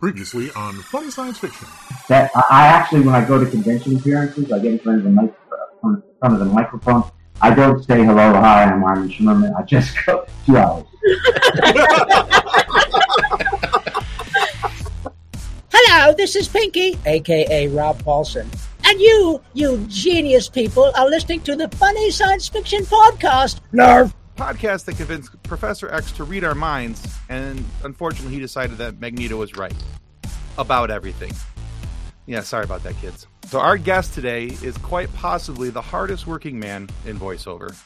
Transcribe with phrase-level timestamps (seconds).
[0.00, 1.68] Previously on Funny Science Fiction.
[2.08, 5.04] That I I actually, when I go to convention appearances, I get in front of
[5.04, 7.04] the mic, uh, in front of the microphone.
[7.42, 9.54] I don't say hello, hi, I'm Armin Shimerman.
[9.54, 10.86] I just go two hours.
[15.70, 18.46] Hello, this is Pinky, aka Rob Paulsen.
[18.86, 23.60] And you, you genius people, are listening to the Funny Science Fiction Podcast.
[23.74, 24.14] Nerf.
[24.40, 29.36] Podcast that convinced Professor X to read our minds, and unfortunately, he decided that Magneto
[29.36, 29.74] was right
[30.56, 31.30] about everything.
[32.24, 33.26] Yeah, sorry about that, kids.
[33.44, 37.76] So, our guest today is quite possibly the hardest working man in voiceover.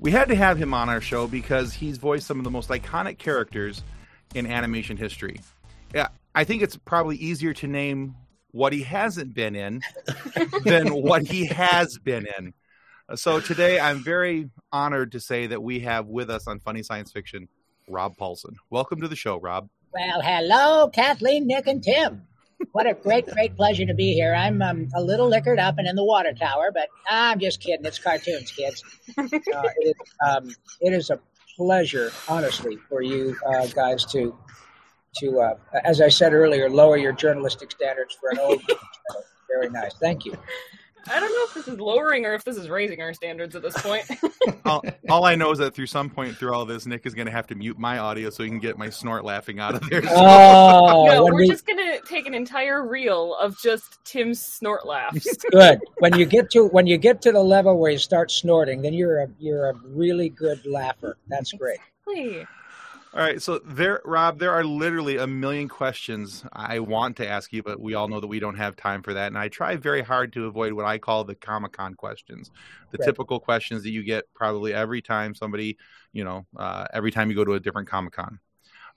[0.00, 2.68] We had to have him on our show because he's voiced some of the most
[2.70, 3.84] iconic characters
[4.34, 5.40] in animation history.
[5.94, 8.16] Yeah, I think it's probably easier to name
[8.50, 9.82] what he hasn't been in
[10.64, 12.54] than what he has been in.
[13.16, 17.10] So today I'm very honored to say that we have with us on Funny Science
[17.10, 17.48] Fiction
[17.88, 18.54] Rob Paulsen.
[18.70, 19.68] Welcome to the show, Rob.
[19.92, 22.22] Well, hello, Kathleen, Nick, and Tim.
[22.70, 24.32] What a great, great pleasure to be here.
[24.32, 27.84] I'm um, a little liquored up and in the water tower, but I'm just kidding.
[27.84, 28.84] It's cartoons, kids.
[29.18, 31.18] Uh, it, is, um, it is a
[31.56, 34.36] pleasure, honestly, for you uh, guys to,
[35.16, 35.54] to uh,
[35.84, 38.62] as I said earlier, lower your journalistic standards for an old.
[39.48, 39.94] Very nice.
[39.94, 40.36] Thank you.
[41.08, 43.62] I don't know if this is lowering or if this is raising our standards at
[43.62, 44.04] this point.
[44.64, 47.26] all, all I know is that through some point through all this, Nick is going
[47.26, 49.88] to have to mute my audio so he can get my snort laughing out of
[49.88, 50.02] there.
[50.08, 55.26] Oh, no, we're we- just gonna take an entire reel of just Tim's snort laughs.
[55.50, 55.80] good.
[55.98, 58.92] When you get to when you get to the level where you start snorting, then
[58.94, 61.16] you're a you're a really good laugher.
[61.28, 61.78] That's great.
[62.12, 62.46] Hey,
[63.12, 67.52] All right, so there, Rob, there are literally a million questions I want to ask
[67.52, 69.26] you, but we all know that we don't have time for that.
[69.26, 72.52] And I try very hard to avoid what I call the Comic Con questions,
[72.92, 73.06] the Right.
[73.06, 75.76] typical questions that you get probably every time somebody,
[76.12, 78.38] you know, uh, every time you go to a different Comic Con.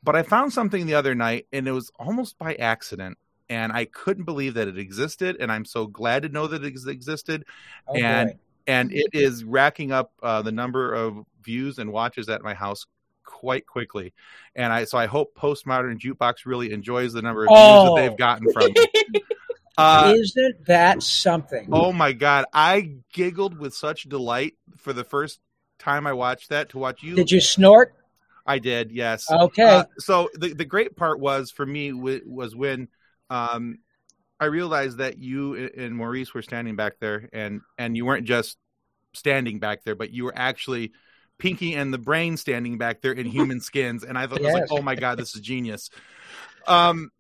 [0.03, 3.17] But I found something the other night, and it was almost by accident,
[3.49, 6.67] and I couldn't believe that it existed, and I'm so glad to know that it
[6.67, 7.45] ex- existed
[7.87, 12.43] Oh, And- and it is racking up uh, the number of views and watches at
[12.43, 12.85] my house
[13.43, 14.13] quite quickly.
[14.55, 17.93] And I so I hope Postmodern Jukebox really enjoys the number of views Oh.
[17.95, 19.21] that they've gotten from me.
[19.75, 21.67] Uh, Isn't that something?
[21.71, 25.39] oh my god, I giggled with such delight for the first
[25.79, 26.69] time I watched that.
[26.69, 27.95] To watch you, Did you snort?
[28.45, 29.25] I did, yes.
[29.31, 29.63] Okay.
[29.63, 32.87] Uh, so the the great part was for me w- was when
[33.31, 33.79] um,
[34.39, 38.57] I realized that you and Maurice were standing back there, and and you weren't just
[39.13, 40.91] standing back there, but you were actually
[41.39, 44.53] Pinky and the Brain standing back there in human skins, and I thought, I was
[44.53, 45.89] like, oh my god, this is genius.
[46.67, 47.11] Um,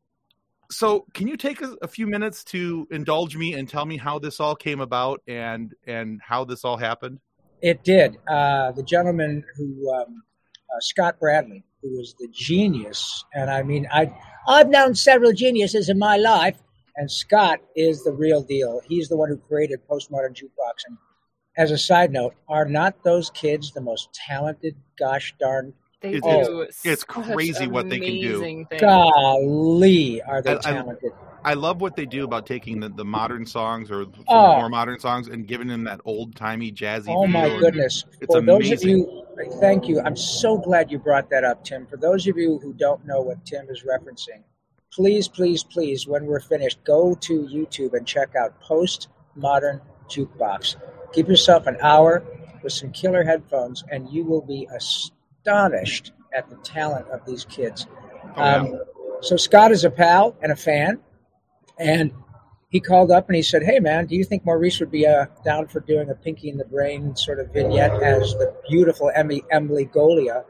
[0.71, 4.19] so can you take a, a few minutes to indulge me and tell me how
[4.19, 7.19] this all came about and and how this all happened?
[7.61, 8.17] It did.
[8.27, 10.23] Uh, the gentleman who um,
[10.73, 14.11] uh, Scott Bradlee, who was the genius, and I mean, I
[14.47, 16.57] I've known several geniuses in my life,
[16.95, 18.81] and Scott is the real deal.
[18.87, 20.85] He's the one who created postmodern jukebox.
[20.87, 20.97] And
[21.57, 24.75] as a side note, are not those kids the most talented?
[24.97, 26.61] Gosh darn they It's- do.
[26.61, 28.39] it's such crazy what they can do.
[28.41, 28.67] things.
[28.77, 31.11] golly, are they I- I- talented?
[31.45, 34.55] I love what they do about taking the, the modern songs or some Oh.
[34.57, 37.07] more modern songs and giving them that old timey jazzy.
[37.09, 37.59] Oh my feel.
[37.59, 38.05] goodness!
[38.21, 38.89] It's For those of amazing.
[38.89, 39.23] you,
[39.59, 39.99] thank you.
[40.01, 41.85] I'm so glad you brought that up, Tim.
[41.85, 44.41] For those of you who don't know what Tim is referencing,
[44.93, 50.77] please, please, please, when we're finished, go to YouTube and check out Post Modern Jukebox.
[51.13, 52.23] Give yourself an hour
[52.63, 57.87] with some killer headphones, and you will be astonished at the talent of these kids.
[57.89, 58.55] Oh, yeah.
[58.55, 58.79] Um,
[59.21, 60.99] so Scott is a pal and a fan,
[61.77, 62.11] and
[62.69, 65.27] he called up and he said, "Hey man, do you think Maurice would be uh,
[65.45, 69.43] down for doing a Pinky in the Brain sort of vignette as the beautiful Emily,
[69.51, 70.43] Emily Goglia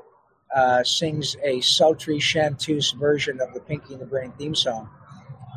[0.56, 4.90] uh, sings a sultry chanteuse version of the Pinky in the Brain theme song?"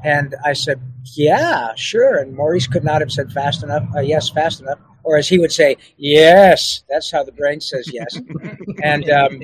[0.05, 0.81] And I said,
[1.15, 5.17] "Yeah, sure." And Maurice could not have said fast enough, uh, "Yes, fast enough," or
[5.17, 8.21] as he would say, "Yes." That's how the brain says yes.
[8.83, 9.41] and um,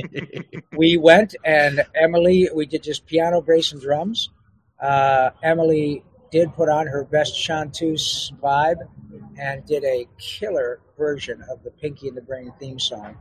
[0.76, 4.30] we went and Emily, we did just piano, bass, and drums.
[4.80, 8.81] Uh, Emily did put on her best chanteuse vibe
[9.38, 13.16] and did a killer version of the Pinky and the Brain theme song.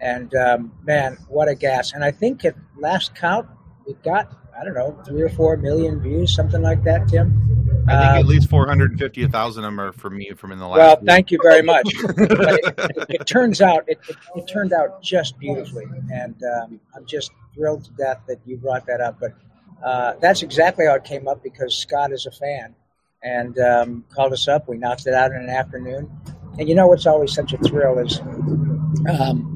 [0.00, 1.92] And um, man, what a gas!
[1.92, 3.46] And I think at last count,
[3.86, 7.08] we got I don't know three or four million views, something like that.
[7.08, 7.61] Tim.
[7.88, 10.78] I think Uh, at least 450,000 of them are from me from in the last.
[10.78, 11.06] well, week.
[11.06, 11.84] thank you very much.
[11.94, 17.04] It, it, it turns out it, it, it turned out just beautifully, and um, I'm
[17.06, 19.18] just thrilled to death that you brought that up.
[19.20, 19.32] But
[19.84, 22.74] uh, that's exactly how it came up because Scott is a fan
[23.24, 24.68] and um, called us up.
[24.68, 26.10] We knocked it out in an afternoon,
[26.58, 28.20] and you know what's always such a thrill is
[29.08, 29.48] um,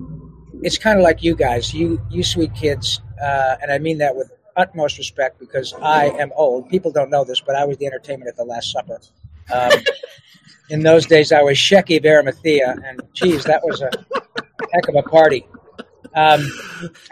[0.62, 4.16] it's kind of like you guys, you you sweet kids, uh, and I mean that
[4.16, 6.68] with utmost respect because I am old.
[6.68, 9.00] People don't know this, but I was the entertainment at the Last Supper.
[9.52, 9.72] Um,
[10.70, 13.90] in those days, I was Shecky of Arimathea, and geez, that was a
[14.72, 15.46] heck of a party.
[16.16, 16.50] Um,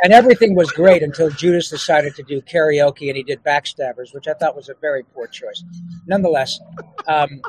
[0.03, 4.27] and everything was great until Judas decided to do karaoke and he did Backstabbers, which
[4.27, 5.63] I thought was a very poor choice.
[6.07, 6.59] Nonetheless,
[7.07, 7.43] um,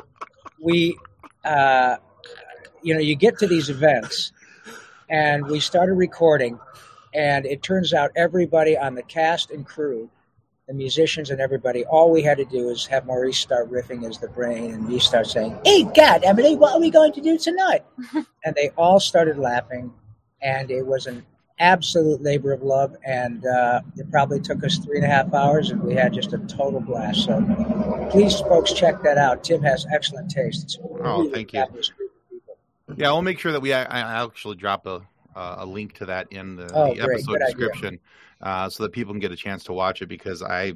[0.60, 0.98] we,
[1.46, 1.96] uh,
[2.82, 4.32] you know, you get to these events
[5.08, 6.58] and we started recording,
[7.16, 10.08] and it turns out everybody on the cast and crew,
[10.68, 14.18] the musicians and everybody, all we had to do is have Maurice start riffing as
[14.18, 17.38] the brain and me start saying, Hey, God, Emily, what are we going to do
[17.38, 17.84] tonight?
[18.44, 19.92] and they all started laughing,
[20.42, 21.24] and it was an
[21.58, 25.70] absolute labor of love, and uh, it probably took us three and a half hours,
[25.70, 27.24] and we had just a total blast.
[27.24, 29.42] So please, folks, check that out.
[29.42, 30.64] Tim has excellent taste.
[30.64, 31.60] It's a Oh, thank you.
[31.60, 32.56] fabulous group of people.
[32.96, 35.02] Yeah, I'll make sure that we I, I actually drop a
[35.36, 37.98] uh, a link to that in the, Oh, the episode description,
[38.40, 40.72] uh, so that people can get a chance to watch it because I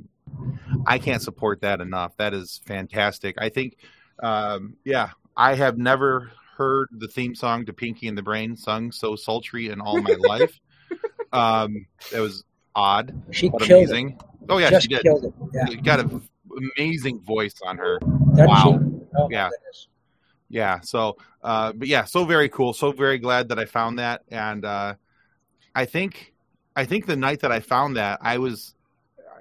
[0.87, 2.17] I can't support that enough.
[2.19, 3.35] That is fantastic.
[3.39, 3.77] I think,
[4.23, 8.93] um, yeah, I have never heard the theme song to Pinky and the Brain sung
[8.93, 10.61] so sultry in all my life.
[11.33, 12.43] Um, it was
[12.75, 14.19] odd, She but killed amazing.
[14.49, 15.03] Oh yeah, Just she did.
[15.03, 15.33] killed it.
[15.55, 15.67] Yeah.
[15.67, 16.21] She got an
[16.77, 18.01] amazing voice on her.
[18.01, 18.81] Doesn't Wow.
[19.17, 19.49] Oh, Yeah.
[19.51, 19.87] goodness.
[20.51, 24.23] Yeah so uh but yeah so very cool so very glad that i found that
[24.31, 24.93] and uh
[25.75, 26.35] i think
[26.77, 28.75] i think the night that i found that i was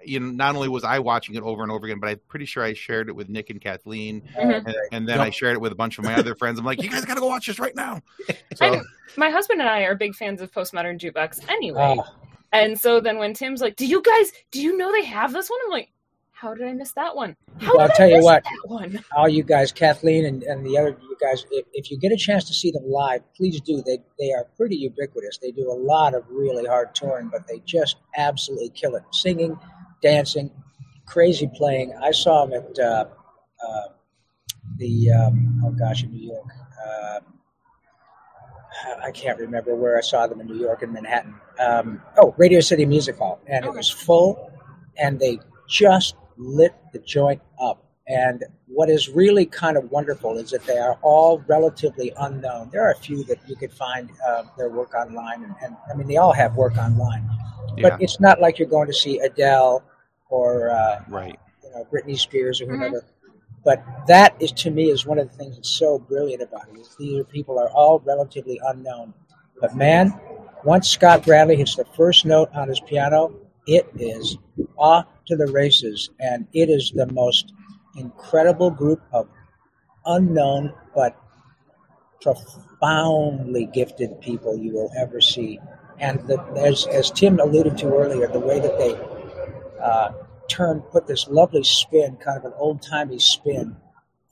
[0.05, 2.45] you know not only was i watching it over and over again but i'm pretty
[2.45, 4.65] sure i shared it with nick and kathleen Mhm.
[4.65, 6.81] and, and then i shared it with a bunch of my other friends i'm like
[6.81, 7.99] you guys gotta go watch this right now
[8.55, 8.81] so
[9.17, 11.95] my husband and I are big fans of postmodern jukebox anyway.
[11.99, 12.05] Oh,
[12.53, 14.31] And so then when Tim's like, "Do you guys?
[14.51, 15.89] Do you know they have this one?" I'm like,
[16.39, 17.35] "How did I miss that one?
[17.59, 18.43] How Well, I'll tell you what.
[18.43, 21.97] that one?" all you guys, Kathleen and, and the other you guys, if, if you
[21.97, 23.81] get a chance to see them live, please do.
[23.85, 25.37] They they are pretty ubiquitous.
[25.37, 29.03] They do a lot of really hard touring, but they just absolutely kill it.
[29.11, 29.59] Singing,
[30.01, 30.51] dancing,
[31.05, 31.93] crazy playing.
[32.01, 33.05] I saw them at uh,
[33.67, 33.87] uh,
[34.77, 36.47] the um, oh gosh in New York.
[36.87, 37.19] Uh,
[39.03, 41.35] I can't remember where I saw them in New York in Manhattan.
[41.59, 44.51] Um, oh, Radio City Music Hall, and it was full,
[44.97, 47.85] and they just lit the joint up.
[48.07, 52.69] And what is really kind of wonderful is that they are all relatively unknown.
[52.71, 55.95] There are a few that you could find uh, their work online, and, and I
[55.95, 57.29] mean they all have work online,
[57.77, 59.83] yeah but it's not like you're going to see Adele
[60.29, 63.05] or uh, right you know Britney Spears or whoever.
[63.63, 66.79] But that is to me is one of the things that's so brilliant about it.
[66.79, 69.13] Is these people are all relatively unknown,
[69.61, 70.19] but man,
[70.63, 73.35] once Scott Bradlee hits the first note on his piano,
[73.67, 74.37] it is
[74.77, 77.53] off to the races, and it is the most
[77.95, 79.27] incredible group of
[80.05, 81.15] unknown but
[82.21, 85.59] profoundly gifted people you will ever see.
[85.99, 88.95] And the, as, as Tim alluded to earlier, the way that they
[89.81, 90.13] uh,
[90.47, 93.75] turn, put this lovely spin, kind of an old timey spin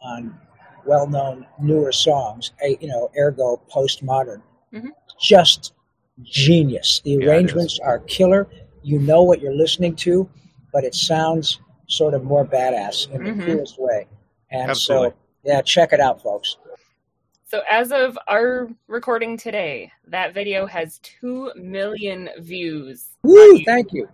[0.02, 0.38] on
[0.86, 4.42] well known newer songs, a, you know, ergo postmodern.
[4.74, 4.90] Mhm.
[5.20, 5.74] Just
[6.22, 7.02] genius.
[7.04, 8.48] The Yeah, arrangements are killer.
[8.84, 10.30] You know what you're listening to,
[10.74, 13.38] but it sounds sort of more badass in Mhm.
[13.40, 14.08] the coolest way.
[14.52, 15.10] And Absolutely.
[15.12, 16.58] so, yeah, check it out, folks.
[17.46, 23.08] So as of our recording today, that video has two million views.
[23.24, 23.64] Woo!
[23.64, 24.10] Thank you.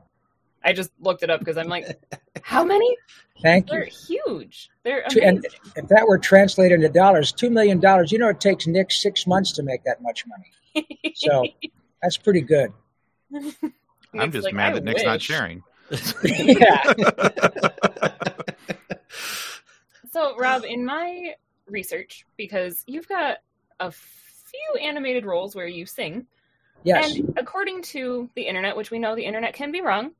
[0.63, 1.99] I just looked it up because I'm like,
[2.43, 2.95] how many?
[3.41, 3.77] Thank you.
[3.79, 4.69] They're huge.
[4.83, 5.43] They're Two- and
[5.75, 8.11] if that were translated into dollars, two million dollars.
[8.11, 10.87] You know, it takes Nick six months to make that much money.
[11.15, 11.43] So
[12.03, 12.71] that's pretty good.
[14.13, 15.63] i'm just like, mad "I that nick's not sharing
[16.23, 16.93] yeah.
[20.11, 21.33] So, Rob, in my
[21.65, 23.37] research, because you've got
[23.79, 26.27] a few animated roles where you sing,
[26.83, 27.15] Yes.
[27.17, 30.11] and according to the internet, which we know the internet can be wrong,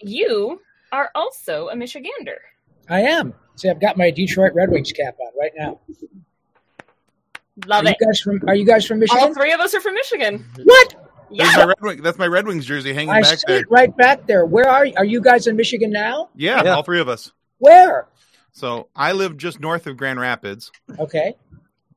[0.00, 2.38] you are also a Michigander.
[2.88, 3.34] I am.
[3.56, 5.80] See, I've got my Detroit Red Wings cap on right now.
[7.66, 7.96] Love are it.
[8.00, 8.40] you guys from?
[8.48, 9.24] Are you guys from Michigan?
[9.24, 10.42] All three of us are from Michigan.
[10.64, 11.01] What?
[11.36, 11.58] That's Yeah.
[11.58, 13.96] my red wing that's my red wings jersey hanging I back see there it right
[13.96, 14.44] back there.
[14.46, 14.94] Where are you?
[14.96, 16.28] Are you guys in Michigan now?
[16.36, 16.74] yeah, Yeah.
[16.76, 18.06] all three of us Where?
[18.52, 21.34] so i live just north of grand rapids Okay,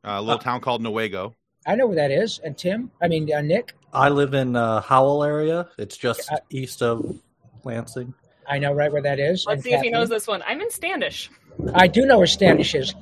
[0.03, 1.33] a little town called Newaygo.
[1.67, 2.39] I know where that is.
[2.43, 5.67] And Tim, I mean uh, Nick, I live in uh, Howell area.
[5.79, 6.37] It's just Yeah.
[6.51, 7.19] east of
[7.63, 8.13] Lansing.
[8.47, 9.45] I know right where that is.
[9.47, 10.43] Let's And see if he knows this one.
[10.45, 11.31] I'm in Standish.
[11.73, 12.93] I do know where Standish is.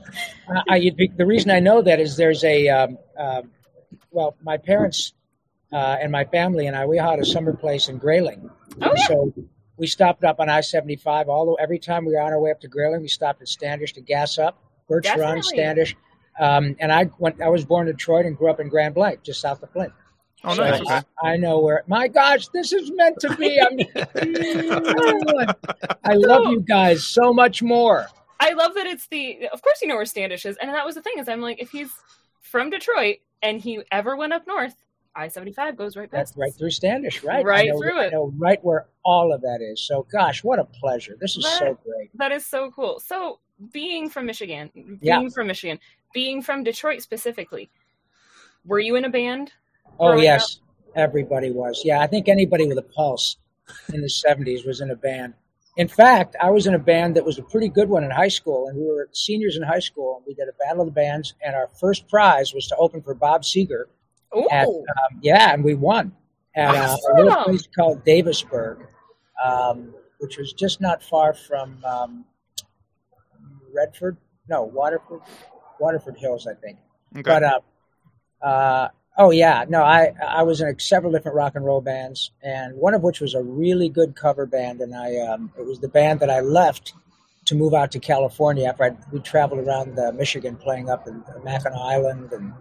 [0.49, 0.79] Uh, I,
[1.17, 3.51] the reason I know that is there's a, um, um,
[4.11, 5.11] well, my parents
[5.73, 8.49] uh, and my family and I, we had a summer place in Grayling.
[8.81, 9.07] Oh, yeah.
[9.07, 9.33] So
[9.77, 11.29] we stopped up on I 75.
[11.29, 13.93] Although every time we were on our way up to Grayling, we stopped at Standish
[13.93, 14.61] to gas up.
[14.87, 15.95] Birch Run, Standish.
[16.39, 17.41] Um, and I went.
[17.41, 19.93] I was born in Detroit and grew up in Grand Blanc, just south of Flint.
[20.43, 20.81] Oh, So nice.
[20.81, 21.01] Okay.
[21.21, 21.83] I know where.
[21.87, 23.59] My gosh, this is meant to be.
[23.61, 23.79] I'm,
[26.03, 28.07] I love you guys so much more.
[28.39, 29.47] I love that it's the.
[29.53, 31.17] Of course, you know where Standish is, and that was the thing.
[31.19, 31.91] Is I'm like, if he's
[32.41, 34.75] from Detroit and he ever went up north,
[35.15, 37.45] I seventy five goes right That's right through Standish, right?
[37.45, 38.11] Right know, through it.
[38.13, 39.85] know right where all of that is.
[39.85, 41.15] So, gosh, what a pleasure!
[41.19, 42.09] This is so great.
[42.15, 42.99] That is so cool.
[42.99, 43.39] So,
[43.71, 45.27] being from Michigan, being Yeah.
[45.29, 45.79] from Michigan,
[46.13, 47.69] being from Detroit specifically,
[48.65, 49.51] were you in a band?
[49.99, 50.59] Oh yes,
[50.95, 51.81] everybody was.
[51.85, 53.37] Yeah, I think anybody with a pulse
[53.93, 55.35] in the '70s was in a band.
[55.77, 58.27] In fact, I was in a band that was a pretty good one in high
[58.27, 60.17] school, and we were seniors in high school.
[60.17, 63.01] And we did a battle of the bands, and our first prize was to open
[63.01, 63.85] for Bob Seger.
[64.33, 66.11] Oh, At, um, yeah, and we won
[66.55, 68.87] at uh, a little place called Davisburg,
[69.43, 72.25] um, which was just not far from um,
[73.73, 74.17] Redford.
[74.49, 75.21] No, Waterford,
[75.79, 76.77] Waterford Hills, I think.
[77.15, 77.21] Okay.
[77.23, 77.59] But uh,
[78.45, 78.87] uh,
[79.17, 82.93] oh yeah, no, I I was in several different rock and roll bands, and one
[82.93, 86.19] of which was a really good cover band, and I um, it was the band
[86.21, 86.93] that I left
[87.45, 91.23] to move out to California after I we traveled around uh, Michigan, playing up in
[91.43, 92.53] Mackinac Island and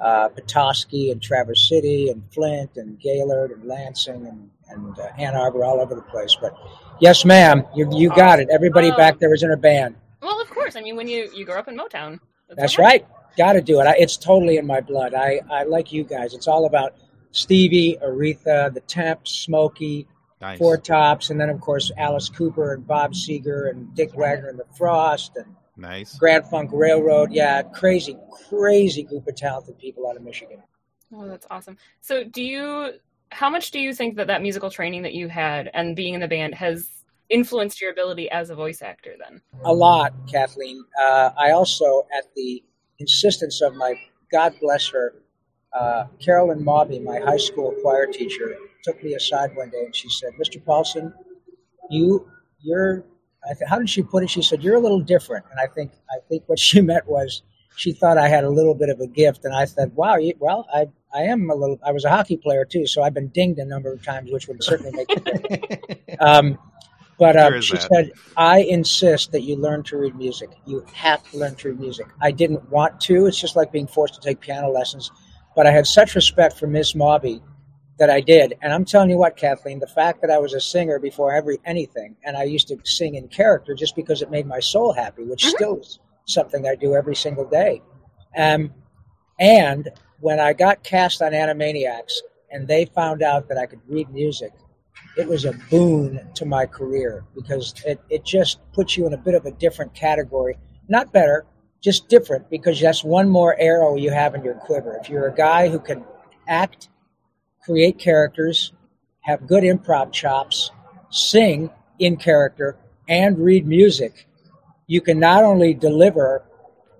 [0.00, 5.34] uh, Petoskey and Traverse City and Flint and Gaylord and Lansing and and uh, Ann
[5.36, 6.36] Arbor, all over the place.
[6.40, 6.56] But
[7.00, 8.48] yes, ma'am, you you got it.
[8.50, 8.96] Everybody Oh.
[8.96, 9.94] back there was in a band.
[10.22, 10.74] well, of course.
[10.76, 13.06] I mean, when you you grow up in Motown, That's what right.
[13.36, 13.86] Got to do it.
[13.86, 15.12] I, it's totally in my blood.
[15.12, 16.34] I, I like you guys.
[16.34, 16.94] It's all about
[17.32, 20.06] Stevie, Aretha, the Temps, Smokey,
[20.40, 20.56] nice.
[20.58, 24.58] Four Tops, and then of course Alice Cooper and Bob Seger and Dick Wagner and
[24.58, 26.16] the Frost and Nice.
[26.18, 27.32] Grand Funk Railroad.
[27.32, 28.16] Yeah, crazy,
[28.48, 30.62] crazy group of talented people out of Michigan.
[31.12, 31.76] Oh, that's awesome.
[32.00, 32.92] So, do you?
[33.30, 36.20] How much do you think that that musical training that you had and being in
[36.20, 36.88] the band has
[37.28, 39.14] influenced your ability as a voice actor?
[39.18, 40.84] Then, A lot, Kathleen.
[41.00, 42.62] Uh, I also, at the
[42.98, 43.94] insistence of my
[44.30, 45.14] God bless her,
[45.72, 50.08] uh, Carolyn Mobby, my high school choir teacher, took me aside one day and she
[50.08, 50.62] said, "Mr.
[50.62, 51.12] Paulsen,
[51.90, 52.28] you,
[52.60, 53.04] you're."
[53.48, 54.30] I th- how did she put it?
[54.30, 57.42] She said, "You're a little different," and I think I think what she meant was
[57.76, 60.34] she thought I had a little bit of a gift, and I said, "Wow, you,
[60.38, 61.78] well, I I am a little.
[61.84, 64.48] I was a hockey player too, so I've been dinged a number of times, which
[64.48, 66.58] would certainly make difference." Um,
[67.18, 67.88] but uh, she that.
[67.92, 70.50] said, I insist that you learn to read music.
[70.66, 72.06] You have to learn to read music.
[72.20, 73.26] I didn't want to.
[73.26, 75.12] It's just like being forced to take piano lessons.
[75.54, 77.40] But I had such respect for Miss Mobby
[77.98, 78.54] that I did.
[78.62, 81.58] And I'm telling you what, Kathleen, the fact that I was a singer before every
[81.64, 85.24] anything, and I used to sing in character just because it made my soul happy,
[85.24, 85.50] which Mhm.
[85.50, 87.82] still is something I do every single day.
[88.36, 88.72] Um,
[89.38, 92.14] and when I got cast on Animaniacs
[92.50, 94.52] and they found out that I could read music,
[95.16, 99.18] it was a boon to my career because it, it just puts you in a
[99.18, 100.56] bit of a different category.
[100.88, 101.46] Not better,
[101.80, 104.98] just different because that's one more arrow you have in your quiver.
[105.00, 106.04] If you're a guy who can
[106.48, 106.88] act,
[107.64, 108.72] create characters,
[109.20, 110.70] have good improv chops,
[111.10, 112.76] sing in character,
[113.08, 114.26] and read music,
[114.86, 116.44] you can not only deliver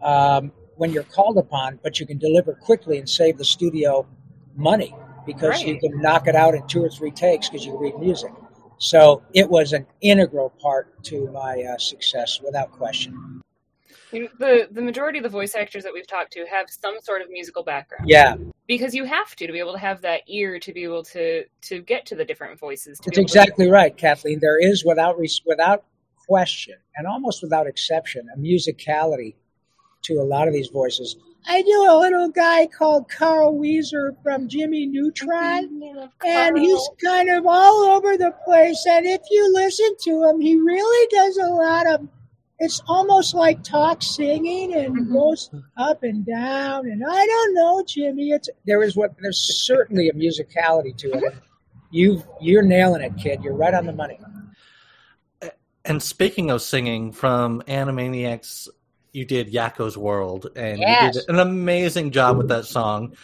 [0.02, 4.06] um, when you're called upon, but you can deliver quickly and save the studio
[4.56, 4.94] money
[5.26, 8.32] because you can knock it out in two or three takes because you read music.
[8.78, 13.42] So it was an integral part to my uh, success without question.
[14.14, 17.00] You know, the the majority of the voice actors that we've talked to have some
[17.02, 18.08] sort of musical background.
[18.08, 21.02] Yeah, because you have to to be able to have that ear to be able
[21.04, 22.98] to to get to the different voices.
[23.00, 24.38] To That's be able to- exactly right, Kathleen.
[24.40, 25.84] There is, without res- without
[26.26, 29.34] question, and almost without exception, a musicality
[30.04, 31.16] to a lot of these voices.
[31.46, 35.82] I knew a little guy called Carl Wheezer from Jimmy Neutron,
[36.24, 38.82] and he's kind of all over the place.
[38.88, 42.08] And if you listen to him, he really does a lot of.
[42.60, 45.12] It's almost like talk singing and Mhm.
[45.12, 46.88] goes up and down.
[46.88, 48.30] And I don't know, Jimmy.
[48.30, 51.34] It's there is what there's certainly a musicality to it.
[51.90, 53.42] You you're nailing it, kid.
[53.42, 54.18] You're right on the money.
[55.84, 58.68] And speaking of singing, from Animaniacs,
[59.14, 63.14] you did Yakko's World, and you did an amazing job with that song.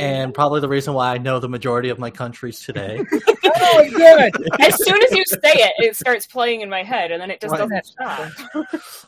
[0.00, 3.00] And probably the reason why I know the majority of my countries today.
[3.74, 4.32] Oh, good.
[4.60, 7.40] as soon as you say it, it starts playing in my head, and then it
[7.40, 7.60] just Right.
[7.60, 8.30] doesn't stop.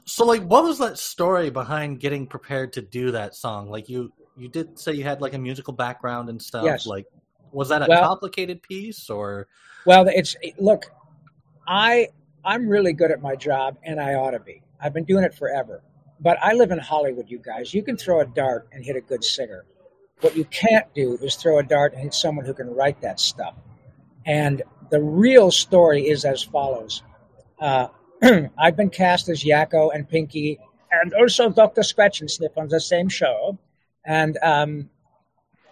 [0.05, 3.69] so, like, what was that story behind getting prepared to do that song?
[3.69, 6.65] Like, you you did say you had like a musical background and stuff.
[6.65, 6.87] Yes.
[6.87, 7.05] Like,
[7.53, 9.49] was that a Well- complicated piece or?
[9.87, 10.87] Well, it's look,
[11.67, 12.09] I
[12.45, 14.63] I'm really good at my job, and I ought to be.
[14.81, 15.83] I've been doing it forever.
[16.25, 17.75] But I live in Hollywood, you guys.
[17.75, 19.67] You can throw a dart and hit a good singer.
[20.23, 23.21] What you can't do is throw a dart and hit someone who can write that
[23.21, 23.55] stuff.
[24.25, 27.03] And the real story is as follows.
[27.61, 27.89] Uh,
[28.59, 30.59] I've been cast as Yakko and Pinky,
[30.91, 31.83] and also Dr.
[31.83, 33.59] Scratch and Sniff on the same show.
[34.07, 34.89] And um,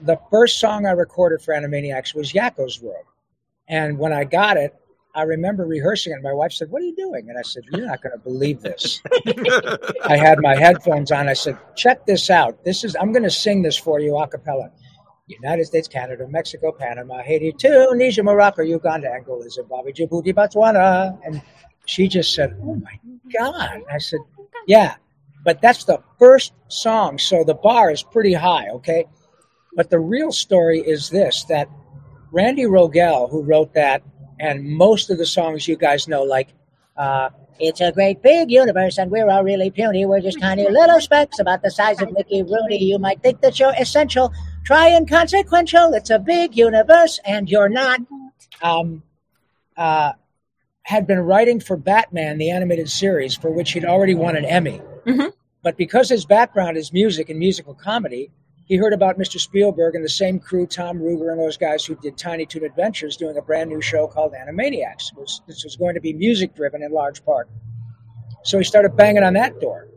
[0.00, 3.06] the first song I recorded for Animaniacs was Yakko's World.
[3.68, 4.74] And when I got it,
[5.14, 6.16] I remember rehearsing it.
[6.16, 7.28] And my wife said, What are you doing?
[7.28, 9.02] And I said, You're not going to believe this.
[10.04, 11.28] I had my headphones on.
[11.28, 12.64] I said, Check this out.
[12.64, 14.70] This is, I'm going to sing this for you a cappella.
[15.28, 21.18] United States, Canada, Mexico, Panama, Haiti, Tunisia, Morocco, Uganda, Angola, Zimbabwe, Djibouti, Botswana.
[21.24, 21.42] And
[21.86, 22.98] she just said, Oh my
[23.38, 23.82] God.
[23.92, 24.20] I said,
[24.66, 24.96] Yeah,
[25.44, 27.18] but that's the first song.
[27.18, 29.04] So the bar is pretty high, okay?
[29.74, 31.68] But the real story is this that
[32.30, 34.02] Randy Rogel, who wrote that,
[34.40, 36.48] and most of the songs you guys know, like
[36.96, 41.00] uh, It's a Great Big Universe and We're All Really Puny, we're just tiny little
[41.00, 42.82] specks about the size of Mickey Rooney.
[42.82, 44.32] You might think that you're essential,
[44.64, 45.94] try inconsequential.
[45.94, 48.00] It's a big universe and you're not.
[48.62, 49.02] Um,
[49.76, 50.12] uh,
[50.84, 54.82] had been writing for Batman, the animated series, for which he'd already won an Emmy.
[55.06, 55.32] Mhm.
[55.62, 58.30] But because his background is music and musical comedy,
[58.66, 59.38] he heard about Mr.
[59.38, 63.16] Spielberg and the same crew, Tom Ruegger and those guys who did Tiny Toon Adventures,
[63.16, 65.14] doing a brand new show called Animaniacs.
[65.16, 67.48] Was, this was going to be music driven in large part.
[68.44, 69.88] So he started banging on that door.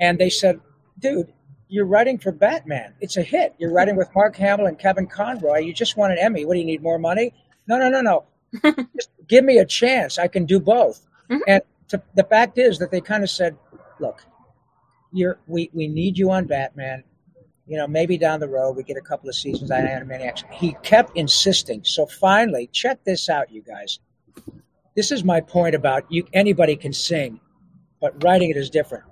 [0.00, 0.60] And they said,
[0.98, 1.32] dude,
[1.68, 2.94] you're writing for Batman.
[3.00, 3.54] It's a hit.
[3.58, 5.58] You're writing with Mark Hamill and Kevin Conroy.
[5.58, 6.44] You just won an Emmy.
[6.44, 6.82] What do you need?
[6.82, 7.32] More money?
[7.66, 8.24] No, no, no, no.
[8.96, 10.18] just give me a chance.
[10.18, 11.06] I can do both.
[11.30, 11.40] Mhm.
[11.48, 13.56] And to, the fact is that they kind of said,
[13.98, 14.24] look,
[15.12, 17.04] you're, we, we need you on Batman.
[17.66, 20.44] You know, maybe down the road we get a couple of seasons on Animaniacs.
[20.52, 21.82] He kept insisting.
[21.84, 24.00] So finally, check this out, you guys.
[24.94, 26.26] This is my point about you.
[26.32, 27.40] Anybody can sing,
[28.00, 29.04] but writing it is different.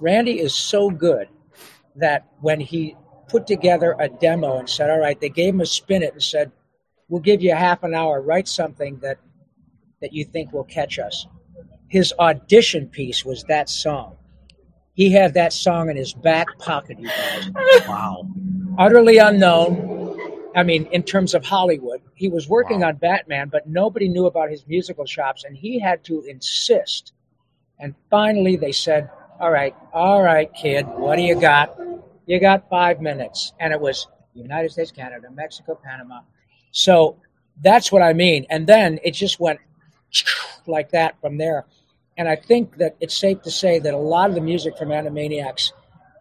[0.00, 1.28] Randy is so good
[1.96, 2.96] that when he
[3.28, 6.22] put together a demo and said, "All right," they gave him a spin it and
[6.22, 6.52] said,
[7.08, 8.20] "We'll give you half an hour.
[8.20, 9.18] Write something that
[10.00, 11.26] that you think will catch us."
[11.88, 14.16] His audition piece was that song.
[14.94, 17.50] He had that song in his back pocket, you guys.
[17.86, 18.26] Wow.
[18.78, 20.50] Utterly unknown.
[20.56, 22.88] I mean, in terms of Hollywood, he was working Wow.
[22.88, 27.12] on Batman, but nobody knew about his musical chops, and he had to insist.
[27.80, 29.10] And finally, they said,
[29.40, 31.76] "All right, all right, kid, what do you got?
[32.26, 36.20] You got five minutes." And it was United States, Canada, Mexico, Panama.
[36.70, 37.16] So
[37.62, 38.46] that's what I mean.
[38.48, 39.58] And then it just went
[40.68, 41.66] like that from there.
[42.16, 44.88] And I think that it's safe to say that a lot of the music from
[44.90, 45.72] Animaniacs,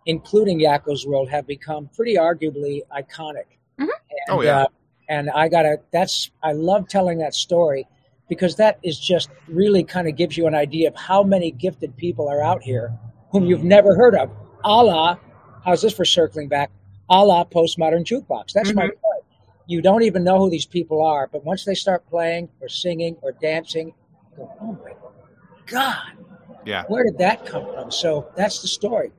[0.06, 3.46] including Yakko's World, have become pretty arguably iconic.
[3.80, 3.88] Mhm.
[3.90, 3.90] And,
[4.30, 4.64] Oh, yeah.
[4.64, 4.68] uh,
[5.10, 5.78] and I gotta.
[5.92, 7.88] That's I love telling that story
[8.30, 11.96] because that is just really kind of gives you an idea of how many gifted
[11.98, 12.92] people are out here
[13.32, 14.30] whom you've never heard of.
[14.64, 15.18] A la,
[15.66, 16.70] how's this for circling back?
[17.10, 18.54] A la postmodern jukebox.
[18.54, 19.24] That's my point.
[19.66, 23.18] You don't even know who these people are, but once they start playing or singing
[23.22, 24.83] or dancing, you go, oh my
[25.66, 26.12] God,
[26.66, 27.92] Yeah, where did that come from?
[27.92, 29.12] So that's the story.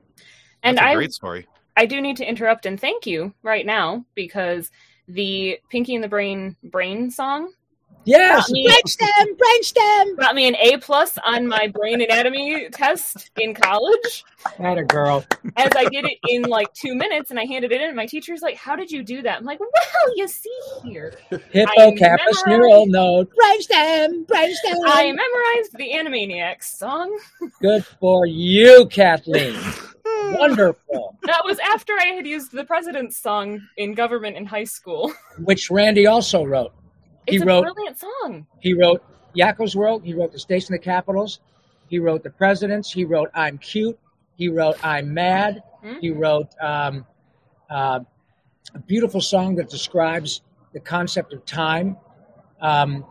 [0.63, 1.47] And that's a I great story.
[1.77, 4.71] I do need to interrupt and thank you right now because
[5.07, 7.51] the Pinky and the Brain brain song
[8.05, 10.17] Yes, Me- brainstem, brainstem.
[10.17, 14.23] got me an A plus on my brain anatomy test in college.
[14.59, 15.25] That a girl.
[15.57, 18.05] As I did it in like two minutes, and I handed it in, and my
[18.05, 19.69] teacher's like, "How did you do that?" I'm like, "Well,
[20.15, 21.13] you see here,
[21.49, 23.27] Hippocampus neural node.
[23.29, 24.75] Brainstem, brainstem.
[24.85, 27.17] I memorized the Animaniacs song."
[27.59, 29.57] Good for you, Kathleen.
[30.33, 31.17] Wonderful.
[31.23, 35.11] That was after I had used the President's song in government in high school.
[35.39, 36.71] Which Randy also wrote.
[37.27, 38.47] He It's a wrote brilliant song.
[38.59, 39.03] He wrote
[39.35, 40.03] Yakko's World.
[40.03, 41.39] He wrote The States and the Capitals.
[41.87, 42.91] He wrote The Presidents.
[42.91, 43.97] He wrote I'm Cute.
[44.35, 45.63] He wrote I'm Mad.
[45.81, 45.99] Hmm?
[46.01, 47.05] He wrote um,
[47.69, 47.99] uh,
[48.73, 50.41] a beautiful song that describes
[50.73, 51.97] the concept of time.
[52.61, 53.05] Um,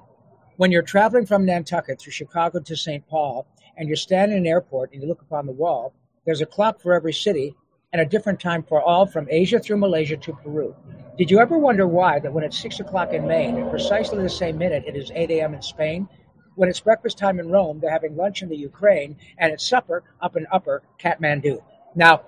[0.57, 3.07] when you're traveling from Nantucket through Chicago to St.
[3.09, 3.47] Paul,
[3.77, 5.93] and you're standing in an airport and you look upon the wall,
[6.25, 7.55] there's a clock for every city
[7.95, 10.75] and a different time for all from Asia through Malaysia to Peru.
[11.17, 14.29] Did you ever wonder why that when it's 6 o'clock in Maine, at precisely the
[14.29, 15.55] same minute it is 8 a.m.
[15.55, 16.09] in Spain?
[16.57, 20.03] When it's breakfast time in Rome, they're having lunch in the Ukraine, and it's supper
[20.21, 21.63] up in Upper Kathmandu.
[21.95, 22.23] Now,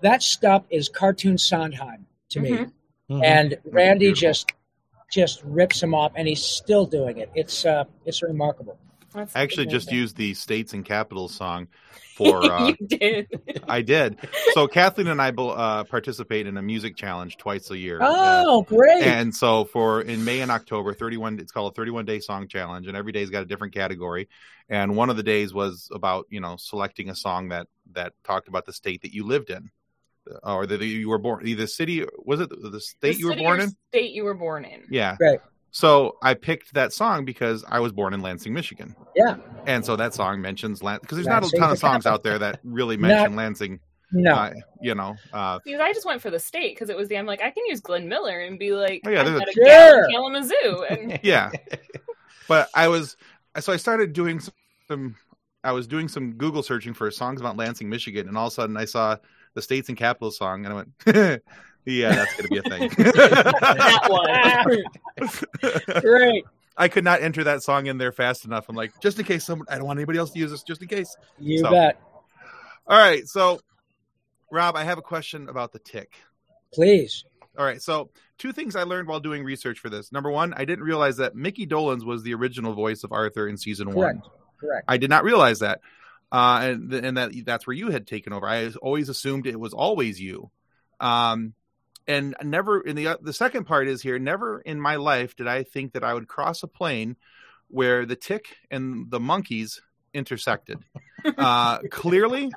[0.00, 2.50] that stuff is cartoon Sondheim to me.
[2.50, 2.72] Mhm.
[3.10, 3.24] Mhm.
[3.24, 4.52] And Randy just
[5.10, 7.30] just rips him off, and he's still doing it.
[7.34, 8.78] It's uh, it's remarkable.
[9.12, 11.66] That's I actually just used the States and Capitals song
[12.14, 12.44] for.
[12.54, 13.26] Uh, you did.
[13.66, 14.18] I did.
[14.52, 17.98] So Kathleen and I uh, participate in a music challenge twice a year.
[18.00, 19.02] Oh, great!
[19.02, 22.86] And so for in May and October, 31 it's called a 31 day song challenge
[22.86, 24.28] and every day's got a different category.
[24.68, 28.48] And one of the days was about, you know, selecting a song that that talked
[28.48, 29.70] about the state that you lived in.
[30.42, 33.36] Uh, Or that you were born either city was it the state The you were
[33.36, 33.76] born or in?
[33.90, 34.84] State you were born in.
[34.90, 35.16] Yeah.
[35.20, 35.40] Right.
[35.76, 38.94] So I picked that song because I was born in Lansing, Michigan.
[39.16, 42.22] yeah, And so that song mentions Lansing because there's not a ton of songs out
[42.22, 43.80] there that really mention Lansing.
[44.12, 44.32] No.
[44.34, 47.18] Uh, you know, uh, Because I just went for the state because it was the.
[47.18, 49.42] I'm like, I can use Glenn Miller and be like, Oh, yeah, I'm there's a-
[49.42, 50.08] at a Sure.
[50.10, 51.50] Kalamazoo, and yeah.
[52.46, 53.16] But I was
[53.58, 54.40] so I started doing
[54.86, 55.16] some.
[55.64, 58.54] I was doing some Google searching for songs about Lansing, Michigan, and all of a
[58.54, 59.16] sudden I saw
[59.54, 61.42] the States and Capitals song, and I went,
[61.86, 64.08] "Yeah, that's going to be a thing." that
[65.18, 66.00] one.
[66.00, 66.44] Great.
[66.76, 68.68] I could not enter that song in there fast enough.
[68.68, 70.82] I'm like, just in case someone, I don't want anybody else to use this, just
[70.82, 71.16] in case.
[71.38, 72.00] You So- bet.
[72.86, 73.60] All right, so
[74.50, 76.12] Rob, I have a question about the tick.
[76.72, 77.24] Please.
[77.56, 80.12] All right, so two things I learned while doing research for this.
[80.12, 83.56] Number one, I didn't realize that Mickey Dolenz was the original voice of Arthur in
[83.56, 83.94] season one.
[84.20, 84.28] Correct.
[84.60, 84.84] Correct.
[84.88, 85.80] I did not realize that,
[86.32, 88.46] uh, and and that that's where you had taken over.
[88.46, 90.50] I always assumed it was always you,
[91.00, 91.54] um,
[92.06, 94.18] and never in the uh, the second part is here.
[94.18, 97.16] Never in my life did I think that I would cross a plane
[97.68, 99.80] where the tick and the Monkees
[100.12, 100.78] intersected.
[101.38, 102.52] Uh, clearly,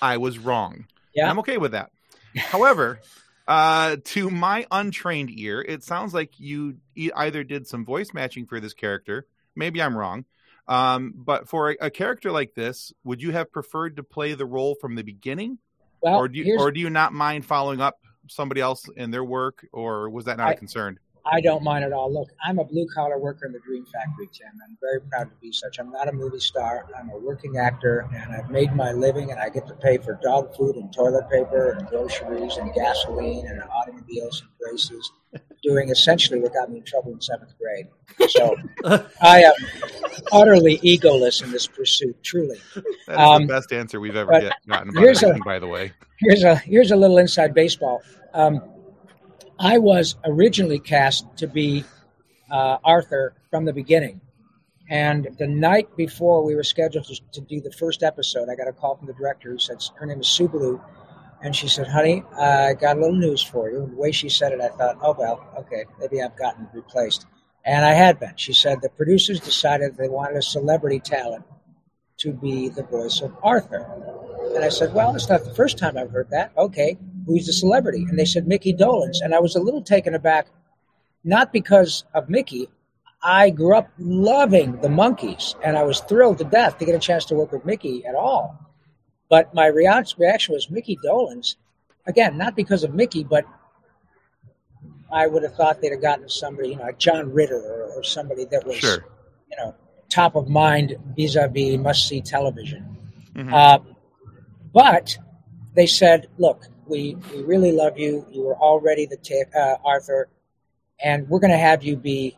[0.00, 0.86] I was wrong.
[1.12, 1.28] Yeah.
[1.28, 1.90] I'm okay with that.
[2.36, 3.00] However,
[3.48, 8.46] uh, to my untrained ear, it sounds like you e- either did some voice matching
[8.46, 9.26] for this character.
[9.56, 10.24] Maybe I'm wrong.
[10.68, 14.46] Um, but for a, a character like this, would you have preferred to play the
[14.46, 15.58] role from the beginning,
[16.00, 19.24] Well, or do you, or do you not mind following up somebody else in their
[19.24, 20.98] work, or was that not a I- concern?
[21.24, 22.12] I don't mind at all.
[22.12, 24.48] Look, I'm a blue collar worker in the Dream Factory, Tim.
[24.68, 25.78] I'm very proud to be such.
[25.78, 26.86] I'm not a movie star.
[26.98, 30.18] I'm a working actor, and I've made my living, and I get to pay for
[30.22, 35.12] dog food and toilet paper and groceries and gasoline and automobiles and braces,
[35.62, 37.86] doing essentially what got me in trouble in seventh grade.
[38.30, 38.56] So
[39.22, 39.52] I am
[40.32, 42.58] utterly egoless in this pursuit, truly.
[42.74, 45.58] That is Um, the best answer we've ever but get, gotten about here's a- by
[45.60, 45.92] the way.
[46.18, 48.02] here's a here's a little inside baseball.
[48.34, 48.60] Um,
[49.62, 51.84] I was originally cast to be
[52.50, 54.20] uh, Arthur from the beginning,
[54.90, 58.66] and the night before we were scheduled to, to do the first episode, I got
[58.66, 60.82] a call from the director who said her name is Sue Blu,
[61.44, 64.28] and she said, "Honey, I got a little news for you." And the way she
[64.28, 67.26] said it, I thought, "Oh well, okay, maybe I've gotten replaced,"
[67.64, 68.34] and I had been.
[68.34, 71.44] She said the producers decided they wanted a celebrity talent
[72.18, 73.86] to be the voice of Arthur.
[74.54, 76.52] And I said, Well, it's not the first time I've heard that.
[76.56, 78.04] Okay, who's the celebrity?
[78.08, 79.18] And they said, Mickey Dolenz.
[79.22, 80.48] And I was a little taken aback,
[81.24, 82.68] not because of Mickey.
[83.22, 86.98] I grew up loving the Monkees, and I was thrilled to death to get a
[86.98, 88.58] chance to work with Mickey at all.
[89.28, 91.54] But my rea- reaction was Mickey Dolenz.
[92.06, 93.44] Again, not because of Mickey, but
[95.10, 98.02] I would have thought they'd have gotten somebody, you know, like John Ritter or, or
[98.02, 99.04] somebody that was, Sure.
[99.50, 99.74] you know,
[100.10, 102.96] top of mind vis-a-vis must-see television.
[103.34, 103.52] Mhm.
[103.52, 103.78] Uh,
[104.72, 105.16] but
[105.74, 108.26] they said, "Look, we we really love you.
[108.30, 110.28] You were already the ta- uh, Arthur,
[111.02, 112.36] and we're going to have you be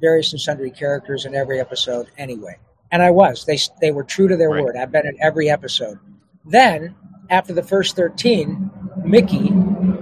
[0.00, 2.56] various and sundry characters in every episode anyway."
[2.92, 3.44] And I was.
[3.44, 4.62] They they were true to their Right.
[4.62, 4.76] word.
[4.76, 5.98] I've been in every episode.
[6.44, 6.94] Then,
[7.30, 8.70] after the first thirteen,
[9.04, 9.50] Mickey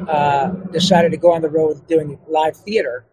[0.08, 3.04] uh, decided to go on the road doing live theater,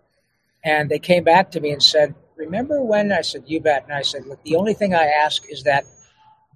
[0.64, 3.94] and they came back to me and said, "Remember when?" I said, "You bet." And
[3.94, 5.86] I said, "Look, the only thing I ask is that."